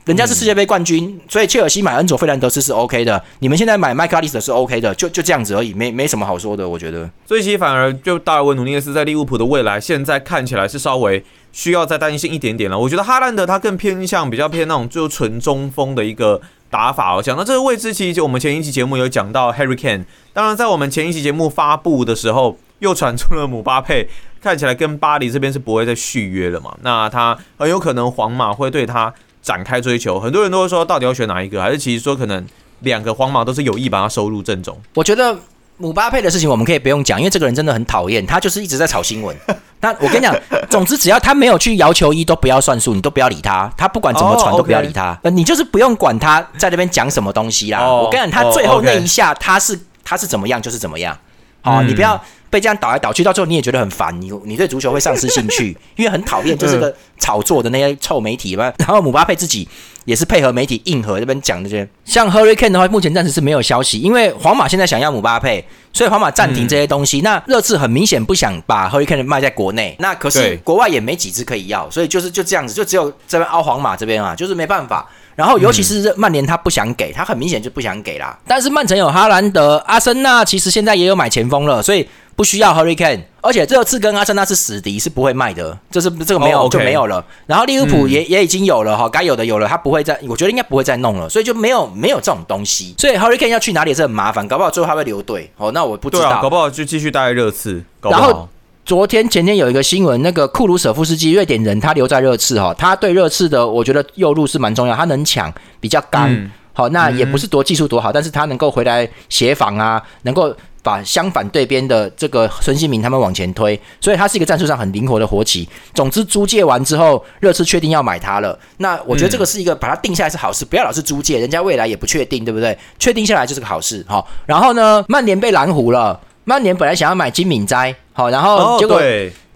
[0.05, 3.23] 人家是世界杯冠军，所以切尔西买恩佐费兰德斯是 OK 的。
[3.39, 7.09] 你们现在买麦克阿利斯特是 OK 的，就就这样子而已，没没什么好说的，我觉得。
[7.25, 12.77] 所以其实反而就达尔文努涅斯在利物浦的未来，现在看起来是稍微需要再担心一点点了。
[12.79, 16.41] 我觉得哈兰德他更偏向比较偏那种就纯中锋的一个。
[16.71, 20.05] 打法哦，讲到这个位置，其实我们前一期节目有讲到 Harry Kane。
[20.31, 24.07] 当然，在我们前一期节目发布的时候，又传出了姆巴佩
[24.41, 26.73] 看起来跟巴黎这边是不会再续约了嘛？
[26.81, 30.17] 那他很有可能皇马会对他展开追求。
[30.17, 31.61] 很多人都会说，到底要选哪一个？
[31.61, 32.47] 还是其实说可能
[32.79, 34.79] 两个皇马都是有意把他收入阵中？
[34.93, 35.37] 我觉得。
[35.81, 39.35] 姆巴佩的事情我们可以不用讲，因为这个人真的很讨厌，他就是一直在炒新闻。
[39.81, 40.35] 那我跟你讲，
[40.69, 43.71] 总之只要他没有去摇球衣，都不要算数，你都不要理他。
[43.75, 45.17] 他不管怎么传都不要理他。
[45.23, 47.83] 呃，你就是不用管他在那边讲什么东西啦。
[47.83, 51.17] 我跟你讲，他最后那一下他是他是怎么样就是怎么样。
[51.61, 52.21] 好，你不要。
[52.51, 58.65] 被这样倒来倒去，到最后你也觉得很烦，你你对足球会丧失兴趣， 因为很讨厌就是个炒作的那些臭媒体嘛。
[58.77, 59.65] 然后姆巴佩自己
[60.03, 61.87] 也是配合媒体硬核这边讲这些。
[62.03, 67.21] 像 Hurricane 的话，目前暂时是没有消息，因为皇马现在想要姆巴佩，所以皇马暂停这些东西。
[67.21, 75.07] 那热刺很明显不想把 Hurricane 卖在国内，那可是国外也没几只可以要，所以就是就这样子，就只有这边凹皇马这边啊，就是没办法。
[75.41, 78.37] 然后尤其是曼联，他不想给他，很明显就不想给啦。
[78.45, 83.21] 但是曼城有哈兰德、阿森纳，其实现在也有买前锋了，所以不需要 Hurricane。
[83.41, 87.25] 而且这次跟阿森纳是死敌，是不会卖的，这是这个没有就没有了。
[87.47, 92.93] 然后利物浦也也已经有了哈，该有的有了，他不会再，我觉得应该不会再弄了，所以就没有没有这种东西。
[92.99, 95.71] 所以 Hurricane 要去哪里也是很麻烦，搞不好最后他会留队哦。
[95.71, 97.83] 那我不知道，搞不好就继续待热刺。
[98.03, 98.47] 然后
[98.85, 106.29] 昨天前天有一个新闻，那个库鲁舍夫斯基瑞典人，他留在热刺哈，他对热刺的我觉得右路是蛮重要，他能抢，比较刚。
[106.73, 110.55] 好，那也不是多技术多好，但是他能够回来协防啊，能够。
[110.83, 115.69] 把相反对边的这个孙兴民他们往前推，所以他是一个战术上很灵活的活棋。
[115.93, 118.57] 总之租借完之后，热刺确定要买他了。
[118.77, 122.75] 那我觉得这个是一个把它定下来是好事，不要老是租借，人家未来也不确定，对不对？
[122.97, 124.03] 确定下来就是个好事。
[124.07, 126.19] 好，然后呢，曼联被蓝湖了。
[126.43, 128.99] 曼联本来想要买金敏斋，好，然后结果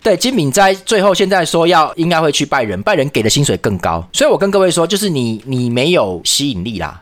[0.03, 4.07] 对金敏斋最后现在说要应该会去拜仁，拜仁给的薪水更高。
[4.13, 7.01] 所以我跟各位说，就是你你没有吸引力啦，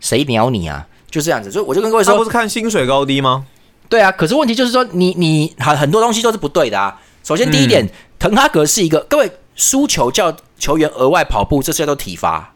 [0.00, 0.86] 谁鸟你啊？
[1.10, 1.50] 就这样子。
[1.50, 3.46] 所以我就跟各位说，不是看薪水高低吗？
[3.88, 7.00] 对啊，可是问题就是说，你你很很多东西都是不对的啊。
[7.22, 12.53] 首先第一点，滕哈格是一个各位输球叫球员额外跑步，这些都体罚，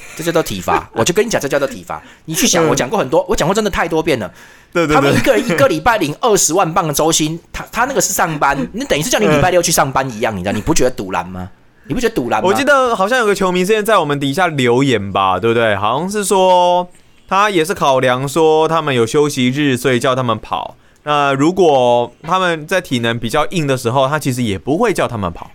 [0.16, 0.88] 这叫做体罚。
[0.94, 2.02] 我就跟你讲，这叫做体罚。
[2.24, 4.32] 你去想，我讲过很多，我讲过真的太多遍了。
[4.72, 10.52] 对对他们一个人一个礼拜领二十万镑的周薪，他他那个是上班，那等于是叫你礼拜六去上班一样，你知道？
[10.52, 11.48] 你不觉得堵拦吗？
[11.86, 12.48] 你不觉得堵拦吗？
[12.48, 15.76] 我记得好像有个球迷之前在我们底下留言吧，对不对？
[15.76, 16.88] 好像是说。
[17.28, 20.76] 他也是考量说他们有休息日，所以叫他们跑。
[21.04, 25.50] 那如果他们在体能比较硬的时候，他其实也不会叫他们跑。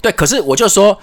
[0.00, 0.96] 对，可是我就说，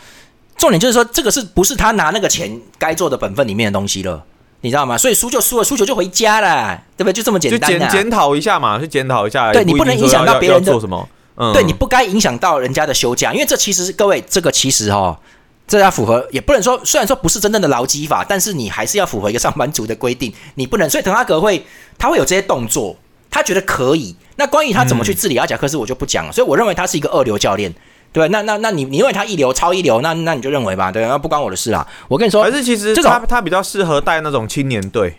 [0.57, 4.23] 重点就是说，这个是不是他拿那个钱该做的本分里面的东西了？
[4.61, 4.97] 你知道吗？
[4.97, 7.13] 所以输就输了，输球就回家了，对不对？
[7.13, 7.59] 就这么简单。
[7.59, 9.51] 就检检讨一下嘛，去检讨一下。
[9.51, 11.07] 对你不能影响到别人做什么？
[11.35, 15.19] 嗯，对你不该影响到人家的休假，因为这其实各位，这个其实哈。
[15.67, 20.87] 这要符合，也不能说，虽然说不是真正的劳基法，但是你还是要符合一个上班族的规定，你不能。
[20.87, 21.65] 所以滕哈格会，
[21.97, 22.95] 他会有这些动作，
[23.31, 24.15] 他觉得可以。
[24.35, 26.31] 那关于他怎么去治理阿贾克斯，我就不讲了。
[26.31, 27.73] 所以我认为他是一个二流教练，
[28.15, 31.86] 对那那那你你认为他一流、超一流，那那你就认为吧，对，那不关我的事啦。
[32.08, 35.17] 我跟你说，还是其实他他比较适合带那种青年队。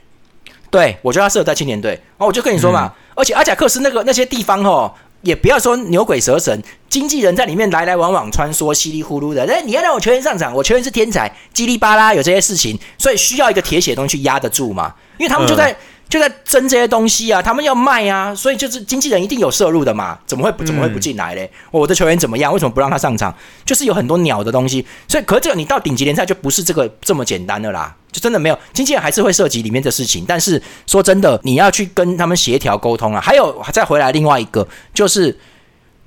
[0.71, 1.93] 对，我觉得他适合带青年队。
[1.93, 4.95] 然后我就跟你说嘛，而且阿贾克斯那个那些地方哦。
[5.23, 9.45] 也不要说牛鬼蛇神，经纪人在里面来来往往穿梭，稀里糊涂的。
[9.47, 14.95] 那，你要让我球员上场，我球员是天才，叽里巴啦有这些事情，所以需要一个铁血东西去压得住嘛。
[15.19, 15.75] 因为他们就在
[16.09, 21.51] 就在争这些东西啊，他们要卖啊，所以就是经纪人一定有摄入的嘛，怎么会怎么会不进来嘞？
[21.71, 22.53] 我的球员怎么样？
[22.53, 23.35] 为什么不让他上场？
[23.65, 27.95] 就是有很多鸟的东西，所以可这个你到顶级联赛就不是这个这么简单的啦。
[28.13, 30.25] 就真的没有，经纪人还是会涉及里面的事情。
[30.27, 33.21] 但是说真的，你要去跟他们协调沟通啊。
[33.21, 35.39] 还有再回来另外一个，就是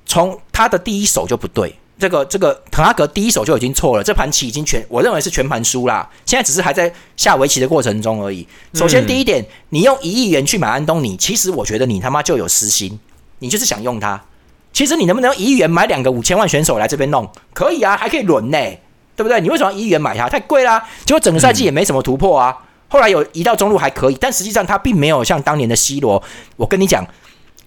[0.06, 1.78] 从他的第一手就不对。
[2.00, 6.08] 这个这个滕哈格第一手就已经错了，这盘棋已经全，我认为是全盘输啦。
[6.24, 8.44] 现在只是还在下围棋的过程中而已。
[8.72, 12.98] 首先第一点，你用一亿元去买安东尼，其实我觉得你他妈就有私心，
[13.38, 14.20] 你就是想用他。
[14.72, 17.30] 其实你能不能用一亿元买两个五千万选手来这边弄？
[17.52, 18.58] 可以啊，还可以轮呢。
[19.16, 19.38] 对不对？
[19.38, 20.30] 你为什么一亿元买它？
[20.30, 20.82] 太贵啦！
[21.04, 22.56] 结果整个赛季也没什么突破啊。
[22.88, 26.22] 后来有移到中路还可以，但实际上他并没有像当年的 C 罗。
[26.56, 27.06] 我跟你讲，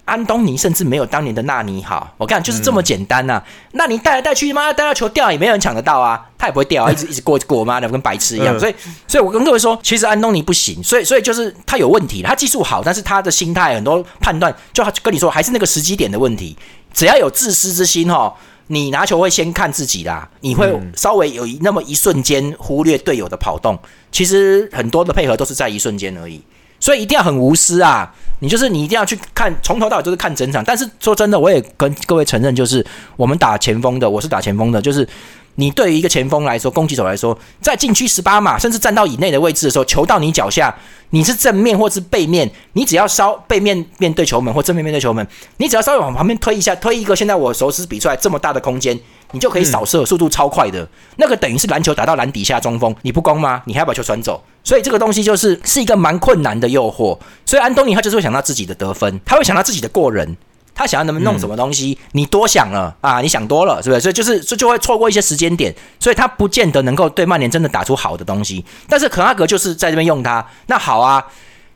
[0.05, 2.13] 安东尼甚至没有当年的纳尼好。
[2.17, 3.41] 我看就是这么简单呐。
[3.71, 8.59] 那你带来带去，妈带到球掉也没有人抢得到啊，他也不会掉啊，一直一直过过妈的跟白痴一样。
[8.59, 8.75] 所以，
[9.07, 10.83] 所以我跟各位说，其实安东尼不行。
[10.83, 12.21] 所以，所以就是他有问题。
[12.21, 16.57] 他技术好，但是他的心态很多判断，就跟你说还是那个时机点的问题。
[16.93, 18.33] 只要有自私之心哈。
[18.67, 23.77] 你拿球会先看自己啦，你会稍微有那么一瞬间忽略队友的跑动。
[24.09, 26.41] 其实很多的配合都是在一瞬间而已，
[26.83, 28.13] 所以一定要很无私啊！
[28.39, 30.61] 你就是你一定要去看从头到尾都是看整场。
[30.65, 35.07] 但是说真的，我也跟各位承认，就是我们打前锋的，我是打前锋的，就是。
[35.55, 40.75] 你对于一个前锋来说，攻击手来说，在禁区十八码甚至站到以内的位置的时候，球到你脚下，
[41.11, 48.99] 你是正面或是背面，你只要稍背面面对球门或正面面对球门，你只要稍微往旁边推一下，推一个，现在我手指比出来这么大的空间，
[49.33, 53.61] 你就可以扫射，速度超快的，那个等于是篮球打到篮底下中锋，你不攻吗？
[53.65, 60.37] 你还要把球传走，所以这个东西就是是一个蛮困难的诱惑，所以安东尼他就是会想到自己的得分，他会想到自己的过人。
[60.75, 63.21] 他想要能不能弄什么东西，你多想了啊！
[63.21, 64.01] 你想多了，是不是？
[64.01, 68.65] 所以就是这就会错过一些时间点，所以他不见得能够对曼联真的打出好的东西。
[68.89, 71.23] 但是肯阿格就是在这边用他，那好啊，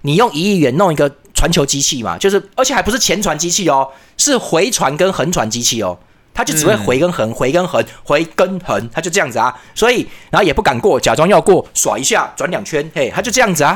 [0.01, 5.99] 你用一亿元弄一个传球机器嘛，就是而且还不是前传机器哦，是回传跟横传机器哦，
[6.37, 9.51] 他就只会回跟横，回跟横，回跟横，他就这样子啊。
[9.73, 13.75] 所以然后也不敢过，假装要过，耍一下转两圈，嘿，他就这样子啊，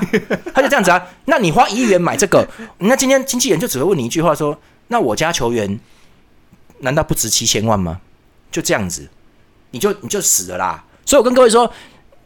[0.54, 1.04] 他就这样子啊。
[1.26, 2.48] 那你花一亿元买这个，
[2.78, 4.56] 那今天经纪人就只会问你一句话说。
[4.88, 5.80] 那我家球员
[6.80, 8.02] 难道不值七千万吗？
[8.52, 9.08] 就这样子，
[9.72, 10.84] 你就你就死了啦！
[11.06, 11.72] 所以我跟各位说，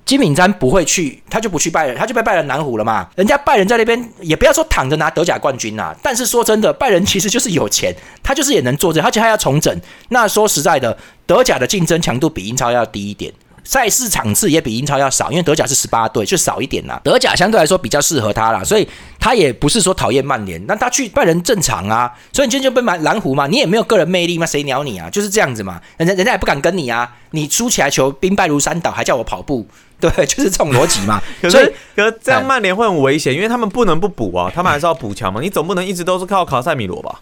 [0.06, 3.10] 金敏詹不会去，他就不去拜仁，他就被拜仁南湖了嘛。
[3.16, 7.92] 人家拜仁在那边也不要说躺着拿德甲冠军呐，但是说真的，拜仁其实就是有钱，
[8.22, 9.76] 他就是也能做这，而且他要重整。
[10.10, 10.96] 那说实在的，
[11.26, 13.34] 德甲的竞争强度比英超要低一点。
[13.68, 17.02] 赛事场次也比英超要少，因为德甲是十八队，就少一点啦。
[17.04, 18.88] 德甲相对来说比较适合他啦，所以
[19.20, 22.14] 他也不是说讨厌曼联，那他去拜仁正常啊。
[22.32, 25.10] 所以你今天就被买蓝湖嘛，你也没有个人魅力嘛，谁鸟你啊？
[25.10, 27.12] 就是这样子嘛，人家人家也不敢跟你啊。
[27.32, 29.68] 你输起来球兵败如山倒，还叫我跑步，
[30.00, 31.22] 对， 就是这种逻辑嘛。
[31.42, 35.42] 可是，可是这样曼联会很危险，因为他们不能不补啊，他们还是要补强嘛。
[35.42, 37.20] 你总不能一直都是靠卡塞米罗吧？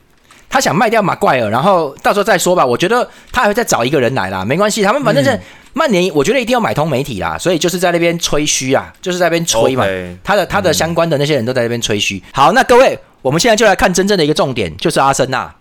[0.49, 2.63] 他想卖掉马怪尔，然后到时候再说吧。
[2.63, 5.39] 我觉得他还会再找一个人来啦，没关系，他们反正是。
[5.75, 9.83] 曼联，我觉得一定要买通媒体啦，所以就是在那边吹嘘啊，就是在那边吹嘛。
[10.23, 12.21] 他的他的相关的那些人都在那边吹嘘。
[12.31, 15.51] 好，那各位，我们现在就来看真正的一个重点，就是阿森纳。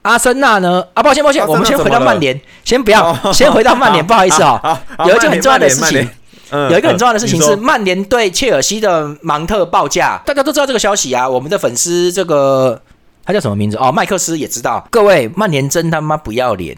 [0.00, 0.82] 阿森纳呢？
[0.94, 4.82] 啊，抱歉抱歉，我们先回到曼联，先不要，先回到曼联，不好意思 啊。
[5.06, 6.08] 有一件很重要的事情，
[6.52, 11.28] 有一个很重要的事情是曼联对切尔西的芒特报价，大家都知道这个消息啊。
[11.28, 12.80] 我们的粉丝这个
[13.24, 13.76] 他叫什么名字？
[13.76, 14.86] 哦，麦克斯也知道。
[14.90, 16.76] 各位，曼联真他妈不要脸。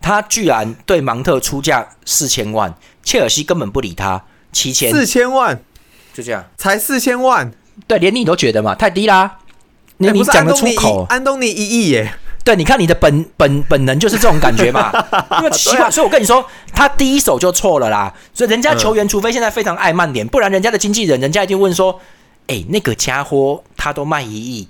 [0.00, 4.22] 他居然对芒特出价四千万，切尔西根本不理他，
[4.52, 5.58] 七千四千万，
[6.12, 7.50] 就这样，才四千万，
[7.86, 9.38] 对，连你都觉得嘛，太低啦。
[9.96, 12.14] 你你讲得出口，安东尼一亿耶，
[12.44, 14.92] 对，你看你的本本本能就是这种感觉嘛，
[15.40, 18.12] 因为奇怪，所以我跟你说，他第一手就错了啦。
[18.34, 21.98] 所以人家球员，除非现在非常爱曼联，不然人家的经纪人，人家一定问说，
[22.48, 24.68] 哎，那个家伙他都卖一亿。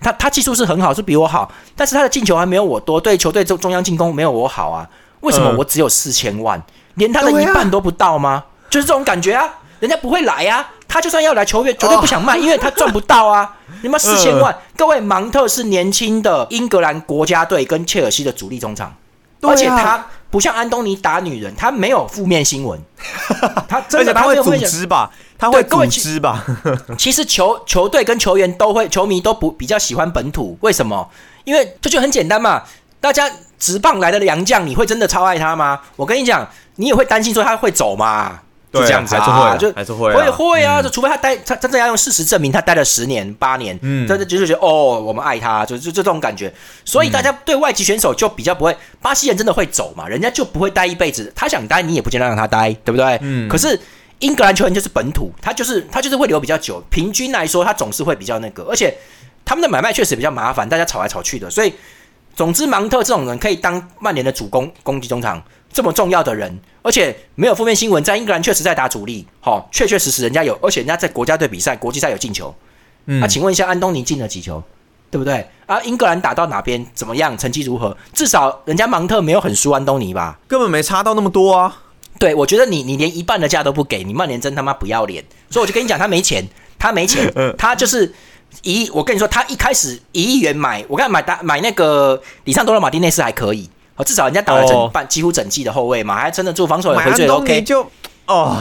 [0.00, 4.88] 他他技术是很好，是比我好，但是他的进球还没有我多，对球队中中央进攻没有我好啊？
[5.20, 6.60] 为什么我只有四千万，
[6.94, 8.42] 连他的一半都不到吗？
[8.68, 9.48] 就是这种感觉啊！
[9.78, 13.56] 人家不会来啊，他就算要来，球员绝对不想卖，因为他赚不到啊！
[13.80, 18.94] 你妈四千万，各位，芒特是年轻的英格兰国家队跟切尔西的主力中场，
[19.40, 22.78] 而且他不像安东尼打女人，他没有负面新闻，
[23.66, 25.10] 他真的他会组织吧？
[25.38, 26.44] 他会组织吧？
[26.98, 31.08] 其实球球队跟球员都会，球迷都不比较喜欢本土，为什么？
[31.44, 32.64] 因为这就很简单嘛。
[33.00, 33.28] 大家
[33.58, 35.80] 直棒来的洋将，你会真的超爱他吗？
[35.96, 38.40] 我跟你讲，你也会担心说他会走嘛？
[38.72, 46.52] 就这样子啊，就还是会会会啊，就除非他待，他真正要用事实证明他待了十年八年，嗯，真的就是觉得哦，我们爱他，就就就这种感觉。
[46.84, 50.08] 所以大家对外籍选手就比较不会，巴西人真的会走嘛？
[50.08, 53.18] 人家就不会待一辈子，他想待你也不见得让他待，对不对？
[53.22, 53.78] 嗯，可是。
[54.22, 56.80] 英格兰球员就是本土，他就是他就是会留比较久。
[56.90, 58.96] 平均来说，他总是会比较那个，而且
[59.44, 61.50] 他们的买卖确实比较麻烦，大家吵来吵去的。
[61.50, 61.74] 所以，
[62.36, 65.42] 总之，芒特这种人可以当曼联的主攻攻击中场，
[65.72, 72.54] 这么重要的人，而且没有负面新闻，在英格兰确实在打主力，好，确确实实人家有，而且人家在国家队比赛、国际赛有进球。
[73.04, 74.62] 那请问一下，安东尼进了几球？
[75.10, 75.46] 对不对？
[75.66, 77.36] 啊，英格兰打到哪边怎么样？
[77.36, 77.94] 成绩如何？
[78.14, 80.38] 至少人家芒特没有很输安东尼吧？
[80.48, 81.82] 根本没差到那么多啊。
[82.18, 85.22] 对，我觉得你你连一半的价都不给，你曼联真他妈不要脸！
[85.50, 86.46] 所以我就跟你讲，他没钱，
[86.78, 88.14] 他没钱， 他就是
[88.62, 88.88] 一。
[88.90, 97.62] 我跟你说，他一开始一亿元买，我看买打买那个里桑多罗马丁内斯还可以，哦，至少人家打了整半几乎整季的后卫嘛，还撑得住防守也回追 OK。
[97.62, 97.86] 就
[98.26, 98.56] 哦，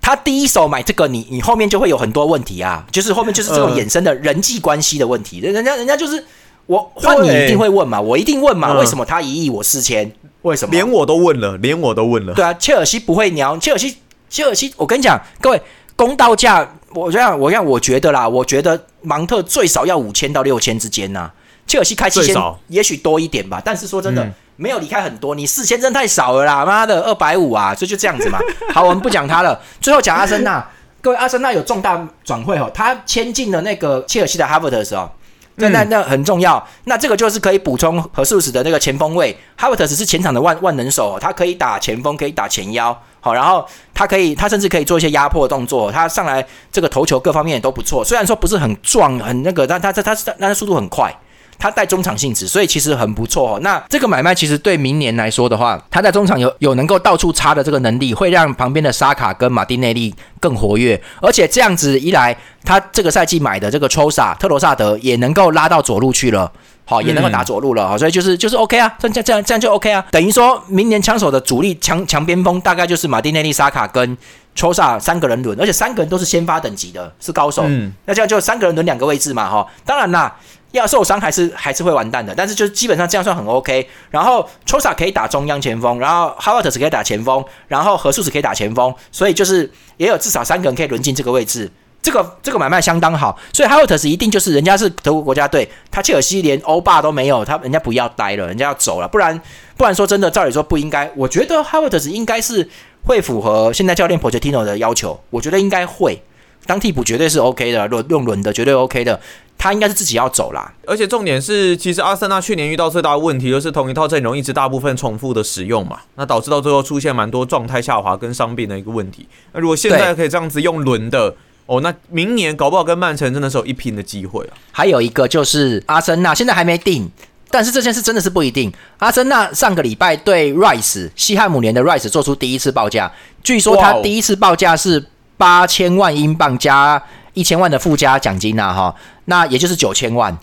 [0.00, 5.40] 他第一手买这个，你你后面就会有很多问题啊，就是后面就是这种衍生的人际关系的问题。
[5.40, 6.24] 人家人家就是
[6.66, 10.10] 我换你一定会问嘛，我一定问嘛，为什么他一亿我四千？
[10.42, 10.72] 为什么？
[10.72, 12.34] 连我都问了，连我都问了。
[12.34, 13.56] 对啊，切尔西不会鸟。
[13.58, 13.96] 切尔西，
[14.28, 15.62] 切尔西，我跟你讲，各位，
[15.94, 21.30] 公道价，我这样，我这样，我觉得啦，我觉得芒特最少要五千到六千之间呐。
[21.64, 22.34] 切尔西开七千，
[22.66, 23.62] 也许多一点吧。
[23.64, 25.34] 但是说真的，没有离开很多。
[25.34, 28.38] 你四千真太少了啦，妈的，二百五啊，所以就这样子嘛。
[28.72, 29.60] 好，我们不讲他了。
[29.80, 30.64] 最后讲阿森纳，
[31.00, 35.10] 各位，阿森纳有重大转会哦，他签进了那个切尔西的哈弗特时候。
[35.56, 39.36] 那那那很重要，那这个就是可以补充和素史的那个前锋位。
[39.54, 45.92] 哈维特只是前场的万万能手，他可以打前锋，可以打前腰，好，然后他可以，他甚至可以做一些压迫动作。
[45.92, 51.14] 他上来这个头球各方面也都不错，虽然说不是很壮，很那个，但他他他是但他速度很快。
[51.58, 53.60] 他带中场性质，所以其实很不错哦。
[53.60, 61.00] 那这个买卖其实对明年来说的话，他在中场有有能够到处插的这个能力，会让旁边的沙卡跟马丁内利更活跃。
[61.20, 66.50] 而且这样子一来，他这个赛季买的这个抽萨特罗萨德也能够拉到左路去了，
[66.84, 67.86] 好，也能够打左路了。
[67.86, 70.04] 好，所以就是就是 OK 啊，这样这样这样就 OK 啊。
[70.10, 74.18] 等于说明年枪手的主力强强边锋大概就是马丁内利、沙卡跟
[74.54, 77.62] 抽萨三个人轮，而且三个人都是先发等级的，是高手。
[77.66, 79.66] 嗯，那这样就三个人轮两个位置嘛，哈。
[79.86, 80.34] 当然啦。
[80.72, 83.88] 要受伤还是还是会完蛋的，但是就是基本上这样算很 OK。
[84.10, 91.70] 然后 Chosa 可以打中央前锋，然后 Hawertz 可以打前锋，然后何素子可以打前锋，所以就是也有至少三个人可以轮进这个位置。
[92.02, 99.40] 这个这个买卖相当好，所以哈维特斯一定就是人家是德国国家队，他切尔西连欧霸都没有，他人家不要待了，人家要走了，不然
[99.76, 101.08] 不然说真的，照理说不应该。
[101.14, 102.68] 我觉得哈维特斯应该是
[103.04, 106.20] 会符合现在教练 Pochettino 的要求，我觉得应该会
[106.66, 109.20] 当替补绝对是 OK 的，轮用轮的绝对 OK 的，
[109.62, 110.72] 他应该是自己要走啦。
[110.86, 119.28] 而且重点是，其实阿森纳去年遇到最大的问题就是同一套阵容一直大部分重复的使用嘛，那导致到最后出现蛮多状态下滑跟伤病的一个问题。
[119.52, 121.36] 那如果现在可以这样子用轮的。
[121.66, 124.52] 哦，那明年搞不好跟曼城真的是有一拼的机会啊！
[124.72, 127.08] 还有一个就是阿森纳，现在还没定，
[127.48, 128.70] 但是这件事真的是不一定。
[128.98, 133.10] 阿森纳上个礼拜对 Rice 西汉姆联的 Rice 做出第一次报价，
[133.44, 135.02] 据说他第一次报价是
[135.36, 137.00] 八千万英镑加
[137.34, 138.94] 一千万的附加奖金呐，哈，
[139.26, 140.36] 那也就是九千万。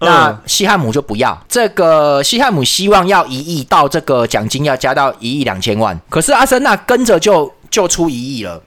[0.00, 8.62] 那西汉姆就不要这个，西汉姆希望要一亿到这个奖金要加到一亿两千万，可是阿森纳跟着就就出一亿了。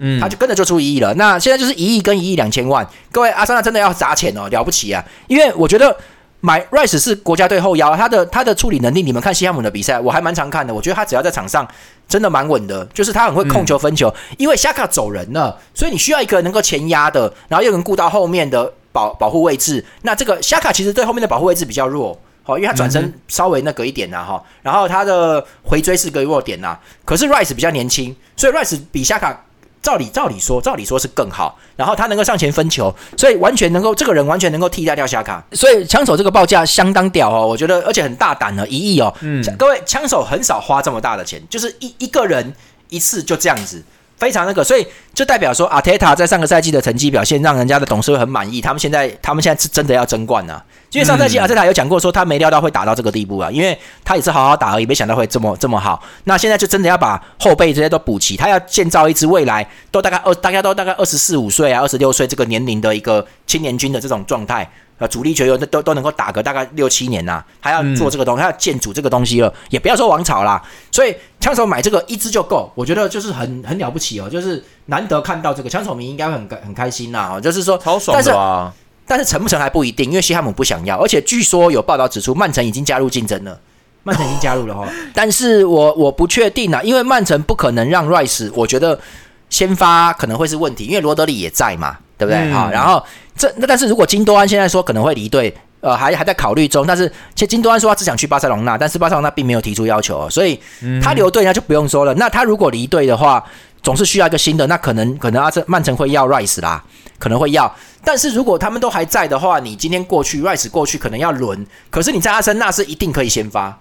[0.00, 1.14] 嗯，他就跟着就出一亿了。
[1.14, 2.86] 那现在就是一亿跟一亿两千万。
[3.12, 5.02] 各位，阿森纳真的要砸钱哦，了不起啊！
[5.28, 5.94] 因为我觉得
[6.40, 10.74] 买 Rice 是国家队后腰，他的他的处理能力，你们看西汉姆的比赛，我还蛮常看的。
[10.74, 11.66] 我觉得他只要在场上
[12.08, 14.12] 真的蛮稳的，就是他很会控球分球。
[14.38, 19.84] 因为夏卡走人了，所以你需要一个能够前压的，然后又能顾到后面的保保护位置。
[20.02, 24.42] 那这个夏卡其实对后面的保护位置比较弱，好，因为他转身稍微那个一点呐，哈。
[24.62, 26.78] 然后他的回追是个弱点呐。
[27.04, 29.44] 可是 Rice 比较年轻，所以 Rice 比夏卡。
[29.82, 42.54] 照理照理说，照理说是更好，然后他能够上前分球，所以完全能够这个人完全能够替代掉夏卡，所以枪手这个报价相当屌哦，我觉得而且很大胆呢，一亿哦，嗯，各位枪手很少花这么大的钱，就是一一个人
[42.88, 43.82] 一次就这样子。
[44.20, 48.60] 非常那个，所以就代表说，阿特塔在上个赛季的成绩表现，让人家的董事会很满意。
[48.60, 50.62] 他们现在，他们现在是真的要争冠啊。
[50.92, 56.02] 因为上赛季阿特塔有讲过，说他没料到会打到这个地步啊，因为他也是好好打而已，没想到会这么这么好。
[56.24, 64.70] 那现在就真的要把后辈这些都补齐，他要建造一支未来都大概二，大家都大概二十四五岁啊，二十六岁这个年龄的一个青年军的这种状态。
[65.00, 70.62] 呃，主力球员都都都能够打个大概六七年呐，他要做这个东西，他要建主这个东西了，也不要说王朝啦。
[70.92, 78.70] 所以枪手买这个一支就够，我觉得就是很很了不起哦，就是难得看到这个枪手迷应该会很很开心呐，哦，就是说超爽的啊。
[79.06, 83.58] 但是成不成还不一定，因为西汉姆不想要，而且据说有报道指出，曼城已经加入竞争了，
[84.04, 84.86] 曼城已经加入了哈。
[85.12, 89.00] 但是我我不确定啊，因为曼城不可能让 Rice，我觉得
[89.48, 91.96] 先发可能会是问题，因为罗德里也在嘛。
[92.20, 92.52] 对不对？
[92.52, 93.02] 好，然后
[93.34, 96.86] 这那但是如果金多安现在说可能会离队，呃，还还在考虑中。
[96.86, 100.60] 但是其实金多安说他只想去巴塞隆纳，但是巴塞隆纳并没有提出要求，所以
[101.02, 102.12] 他留队那就不用说了。
[102.14, 103.42] 那他如果离队的话，
[103.82, 106.84] 总是需要一个新的，那可能可能阿森曼城会要 Rice 啦，
[107.18, 107.74] 可能会要。
[108.04, 113.78] 但是如果他们都还在的话，你今天过去 Rice 过去可能要轮，可是你在阿森纳是一定可以先发，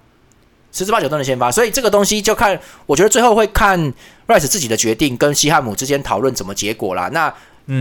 [0.72, 1.52] 十之八九都能先发。
[1.52, 3.78] 所以这个东西就看，我觉得最后会看
[4.26, 7.10] Rice 自己的决定跟西汉姆之间讨论怎么结果啦。
[7.12, 7.34] 那。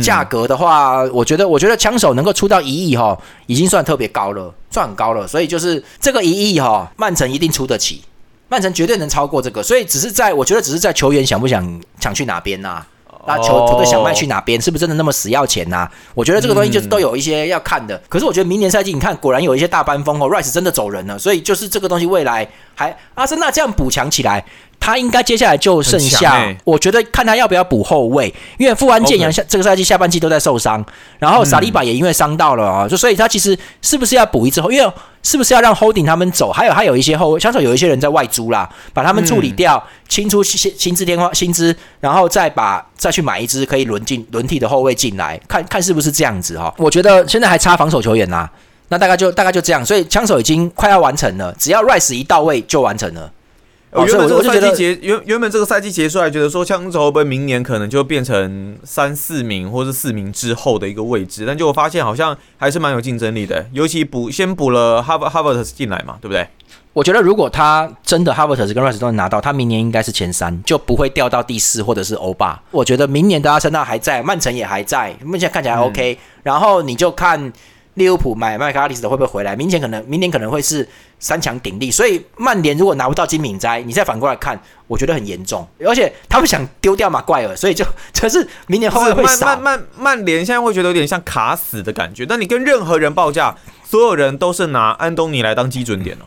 [0.02, 3.16] 价格的话，我觉得，我觉得枪手能够出到一亿哈，
[3.46, 5.26] 已经算特别高了，算很高了。
[5.26, 8.02] 所以就是这个一亿哈，曼城一定出得起，
[8.48, 9.62] 曼城绝对能超过这个。
[9.62, 12.84] 所以只是在，我觉得只是在球员想不想想去哪边呐？
[13.26, 14.58] 那球球队想卖去哪边？
[14.58, 15.86] 是不是真的那么死要钱呐？
[16.14, 18.00] 我觉得这个东西就是都有一些要看的。
[18.08, 21.18] 可是我觉得明年赛季，你看果然有一些大班风哦，Rice 真的走人了。
[21.18, 24.42] 所以就是这个东西未来还阿森纳这样补强起来。
[24.80, 30.84] 他应该接下来就剩下，我觉得看他要不要补后卫，因为富安健洋下这个赛季下半季都在受伤，
[31.18, 46.72] 然后萨利巴也因为伤到了啊，就所以他其实是不是要补一支后，因为是不是要让 Holding 他们走，还有还有一些后卫，相手有一些人在外租啦，把他们处理掉，清出薪薪资天花薪资，然后再把再去买一支可以轮进轮替的后卫进来，看看是不是这样子哈。
[46.78, 48.48] 我觉得现在还差防守球员呐，
[48.88, 53.30] 那大概就大概就这样，所以枪手已经快要完成了，只要 Rice 一到位就完成了。
[53.92, 63.66] 原本这个赛季结原原本这个赛季结束，还觉得说枪手会不会明年可能就变成三四名或是四名之后的一个位置，但结果发现好像还是蛮有竞争力的。
[63.72, 66.46] 尤其补先补了哈哈弗特斯进来嘛，对不对？
[66.92, 72.62] 我觉得如果他真的哈弗特斯跟 Rice 都能拿到，他明年应该是前三，就不会掉到第四或者是欧巴。
[72.70, 76.18] 我觉得明年的阿森纳还在，曼城也还在，目前看起来 OK。
[76.42, 77.52] 然后你就看。
[77.98, 79.54] 利物浦买麦克阿里斯的会不会回来？
[79.54, 80.88] 明年可能，明年可能会是
[81.18, 81.90] 三强鼎立。
[81.90, 85.66] 所以曼联如果拿不到金敏斋，你再反过来看，我觉得很严重。
[85.86, 87.84] 而且他们想丢掉马怪尔，所以就
[88.18, 92.24] 可是明年会不会少曼曼曼联现在会觉得有点像卡死的感觉。
[92.24, 96.24] 但你跟任何人报价，所有人都是拿安东尼来当基准点哦。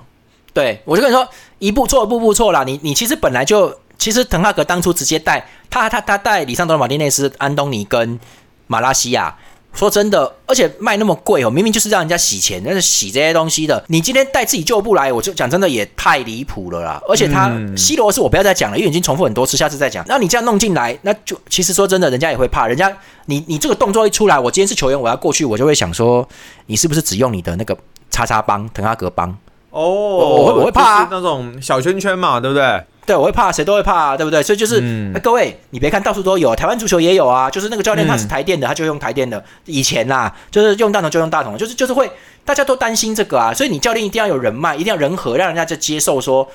[0.53, 1.27] 对，我就跟你说，
[1.59, 2.65] 一步错，步步错了。
[2.65, 8.19] 你你其实本来就，其实滕哈格当初直接带他他他带里桑多马丁内斯、安东尼跟
[8.67, 9.33] 马拉西亚。
[9.73, 17.01] 说真的，而且卖那么贵哦，明明就是让人家洗钱，但是洗这些东西的，你今天带自己旧布来，我就讲真的也太离谱了啦。
[17.07, 20.03] 而且他西罗是我不要再讲了，因为已经重复很多次，下次再讲。
[20.07, 22.67] 那你这样弄进来，那就其实说真的，人家也会怕。
[22.67, 22.91] 人家
[23.25, 26.27] 你你这个动作一出来，我今天是球员，我要过去，我就会想说，
[26.65, 27.77] 你是不是只用你的那个
[28.09, 29.29] 叉叉帮滕哈格帮？
[29.69, 32.83] 哦，我会我会怕啊就是那种小圈圈嘛，对不对？
[33.05, 34.43] 对，我会怕，谁都会怕，对不对？
[34.43, 34.79] 所以就是，
[35.23, 37.49] 各位，你别看到处都有，台湾足球也有啊。
[37.49, 39.43] 就是那个教练他是台电的，他就用台电的。
[39.65, 42.09] 以前啦，就是用大同就用大同，就是就是会
[42.45, 43.53] 大家都担心这个啊。
[43.53, 46.47] 所以你教练一定要有人脉，一定要人和，让人家就接受说，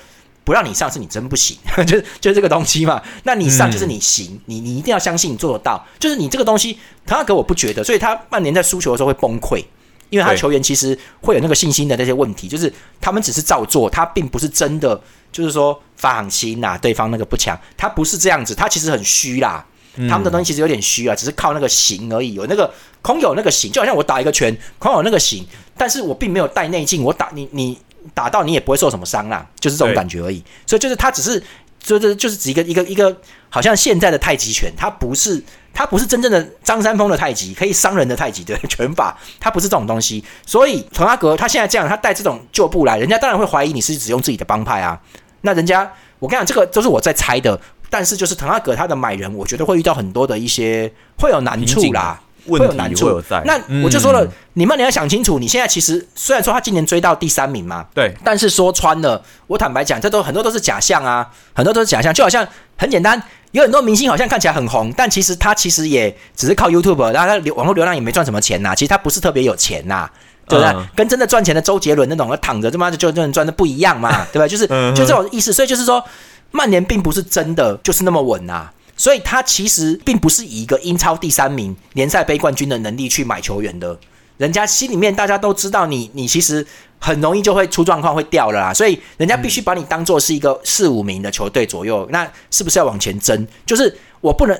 [0.45, 3.01] 不让你上是你真不行， 就是就是这个东西嘛。
[3.23, 5.85] 那你上就是你行，你你一定要相信你做得到。
[5.99, 9.63] 就是你这个东西，他给我不觉得，所以他曼联在输球的时候会崩溃。
[10.09, 14.99] 因为他球员其实会有那个信心的那些问题，就是他们只是照做，他并不是真的，
[15.31, 19.65] 就是说发行心呐，对方那个不强，他不是这样子，他其实很虚啦，
[20.09, 25.45] 他们的东西其实有点虚啊，只是靠那个形而已，有那个空有那个形，就好像我打一个拳，空有那个形，
[25.77, 27.77] 但是我并没有带内劲，我打你你
[28.13, 31.41] 打到你也不会受什么伤啦，就是这种感觉而已，所以就是他只是。
[31.79, 33.15] 就是就是指一个一个一个，
[33.47, 35.41] 好像现在的太极拳，它不是
[35.77, 40.25] 他不是真正的张三丰的太极，可以伤人的太极的拳法，他不是这种东西。
[40.43, 44.99] 所以滕阿格他现在这样，他带这种旧布来，人家当然会怀疑你是只用自己的帮派啊。
[45.41, 47.61] 那人家我跟你讲，这个都是我在猜的。
[47.91, 52.19] 但是就是滕阿格他的买人，我觉得会遇到很多的一些会有难处啦。
[52.47, 53.41] 问题会有难处有在。
[53.45, 62.13] 那嗯我就说了，你们你要想清楚，你现在其实虽然说他今年追到第三名嘛，对，但是说穿了，我坦白讲，这都很多都是假象啊，很多都是假象。
[62.13, 63.21] 就好像很简单，
[63.51, 70.09] 有很多明星好像看起来很红，但其实他其实也只是靠 YouTube，然后他流网络流量也没赚什么钱呐、其实他不是特别有钱呐、
[70.47, 70.73] 对不对？
[70.73, 74.47] 嗯跟真的赚钱的周杰伦那种躺着他妈的就就能赚的不一样嘛，对吧？
[74.47, 75.53] 就是嗯就这种意思。
[75.53, 76.03] 所以就是说，
[76.51, 83.97] 曼联并不是真的就是那么稳呐、所以他其实并不是以一个英超第三名、联赛杯冠军的能力去买球员的。
[84.37, 86.63] 人家心里面大家都知道你，你其实
[86.99, 88.73] 很容易就会出状况，会掉了啦。
[88.73, 93.47] 所以人家必须把你当做是一个四五名的球队左右，那是不是要往前争？
[93.65, 94.55] 就是我不能，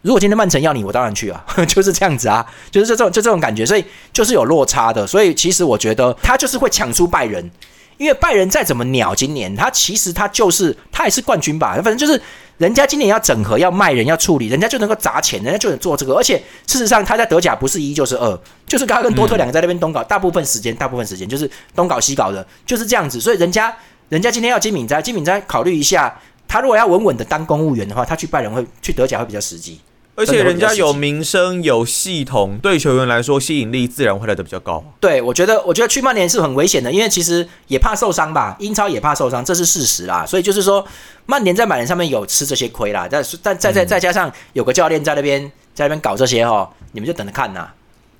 [0.00, 3.84] 如果今天曼城要你，我当然去啊， 就是这样子啊，就是这种就这种感觉，所以
[4.14, 5.06] 就是有落差的。
[5.06, 7.50] 所以其实我觉得他就是会抢出拜仁，
[7.98, 12.18] 因为拜仁再怎么鸟，今年他其实他就是他也是冠军吧，反正就是
[12.58, 16.14] 人家今年要整合、要卖人、要处理，人家就能够砸钱，人家就能做这个。
[16.14, 16.36] 而且
[16.66, 23.20] 事实上，他在德甲不是一就是二，就是他跟多特两个在那边东搞，大部分时间大部分时间就是东搞西搞的，就是这样子。
[23.20, 23.74] 所以人家
[24.08, 29.80] 人家今天要金敏哉，金敏哉考虑一下，他如果要稳稳的当公务员的话，他去拜仁会去德甲会比较实际。
[30.18, 34.82] 而且人家有名声、有系统，对球员来说吸引力自然会来的比较高。
[34.98, 40.26] 对，我觉得，我觉得去曼联是很危险的，因为其实也怕受伤吧，英超也怕受伤，这是事实啦。
[40.26, 40.84] 所以就是说，
[41.26, 45.40] 曼联在买人上面有吃这些亏啦，但是但再再再加上有个教练在那边
[45.72, 47.68] 在那边搞这些哦，你们就等着看呐。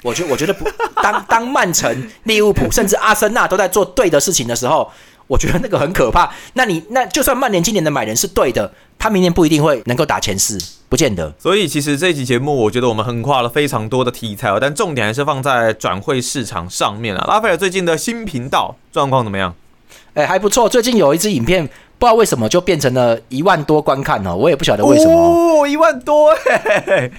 [0.05, 0.64] 我觉我觉得不，
[1.03, 4.88] 当当曼城、利物浦甚至阿森纳都在做对的事情的时候，
[5.29, 6.29] 我觉得那个很可怕。
[6.55, 10.59] 那你那就算曼联今年的买人是对的，他明年不一定会能够打前四，
[10.89, 11.33] 不见得。
[11.39, 17.24] 所以其实这期节目，我觉得我们横跨了非常多的题材哦，但重点还是放在转会市场上面了。
[17.29, 19.55] 拉斐尔最近的新频道状况怎么样？
[20.14, 20.68] 哎、还不错。
[20.68, 21.64] 最近有一支影片，
[21.99, 27.11] 不知道为什么就变成了一万多观看哦，我也不晓得为什么一万多哎，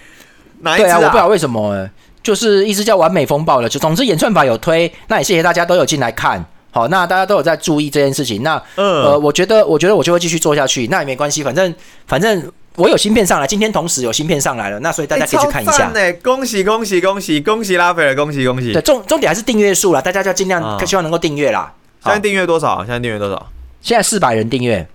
[0.62, 1.90] 哪一支对啊，我不知道为什么、欸，
[2.22, 3.70] 就是一直叫完美风暴了。
[3.70, 6.44] 就总之演算法有推，那也谢谢大家都有进来看。
[6.72, 8.44] 好，那大家都有在注意这件事情。
[8.44, 10.88] 那嗯呃，我觉得，我觉得我就会继续做下去。
[10.88, 11.74] 那也没关系，反正
[12.08, 15.88] 反正我有芯片上来，今天同时有芯片上来了，那所以大家可以去看一下。
[15.88, 18.82] 呢，恭喜恭喜恭喜恭喜拉斐尔，恭喜恭喜对，！
[18.82, 21.74] 重重点还是订阅数啦，大家就要尽量啊希望能够订阅啦。
[22.04, 22.78] 现在订阅多少？
[22.86, 23.48] 现在订阅多少
[23.82, 24.88] 现在四百人订阅，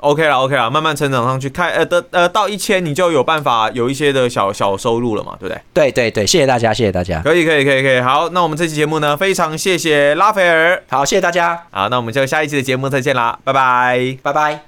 [0.00, 5.60] ？OK 了 OK 了，慢慢成长上去，开呃的呃到一千，你就有办法有一些的小小收入了嘛，对不对？
[5.72, 7.20] 对对对，谢谢大家，谢谢大家。
[7.22, 14.16] 可以可以可以可以，好，那我们这期节目呢，非常谢谢拉斐尔，好，谢谢大家，好，那我们就下一期的节目再见啦，拜拜。
[14.22, 14.60] 拜拜。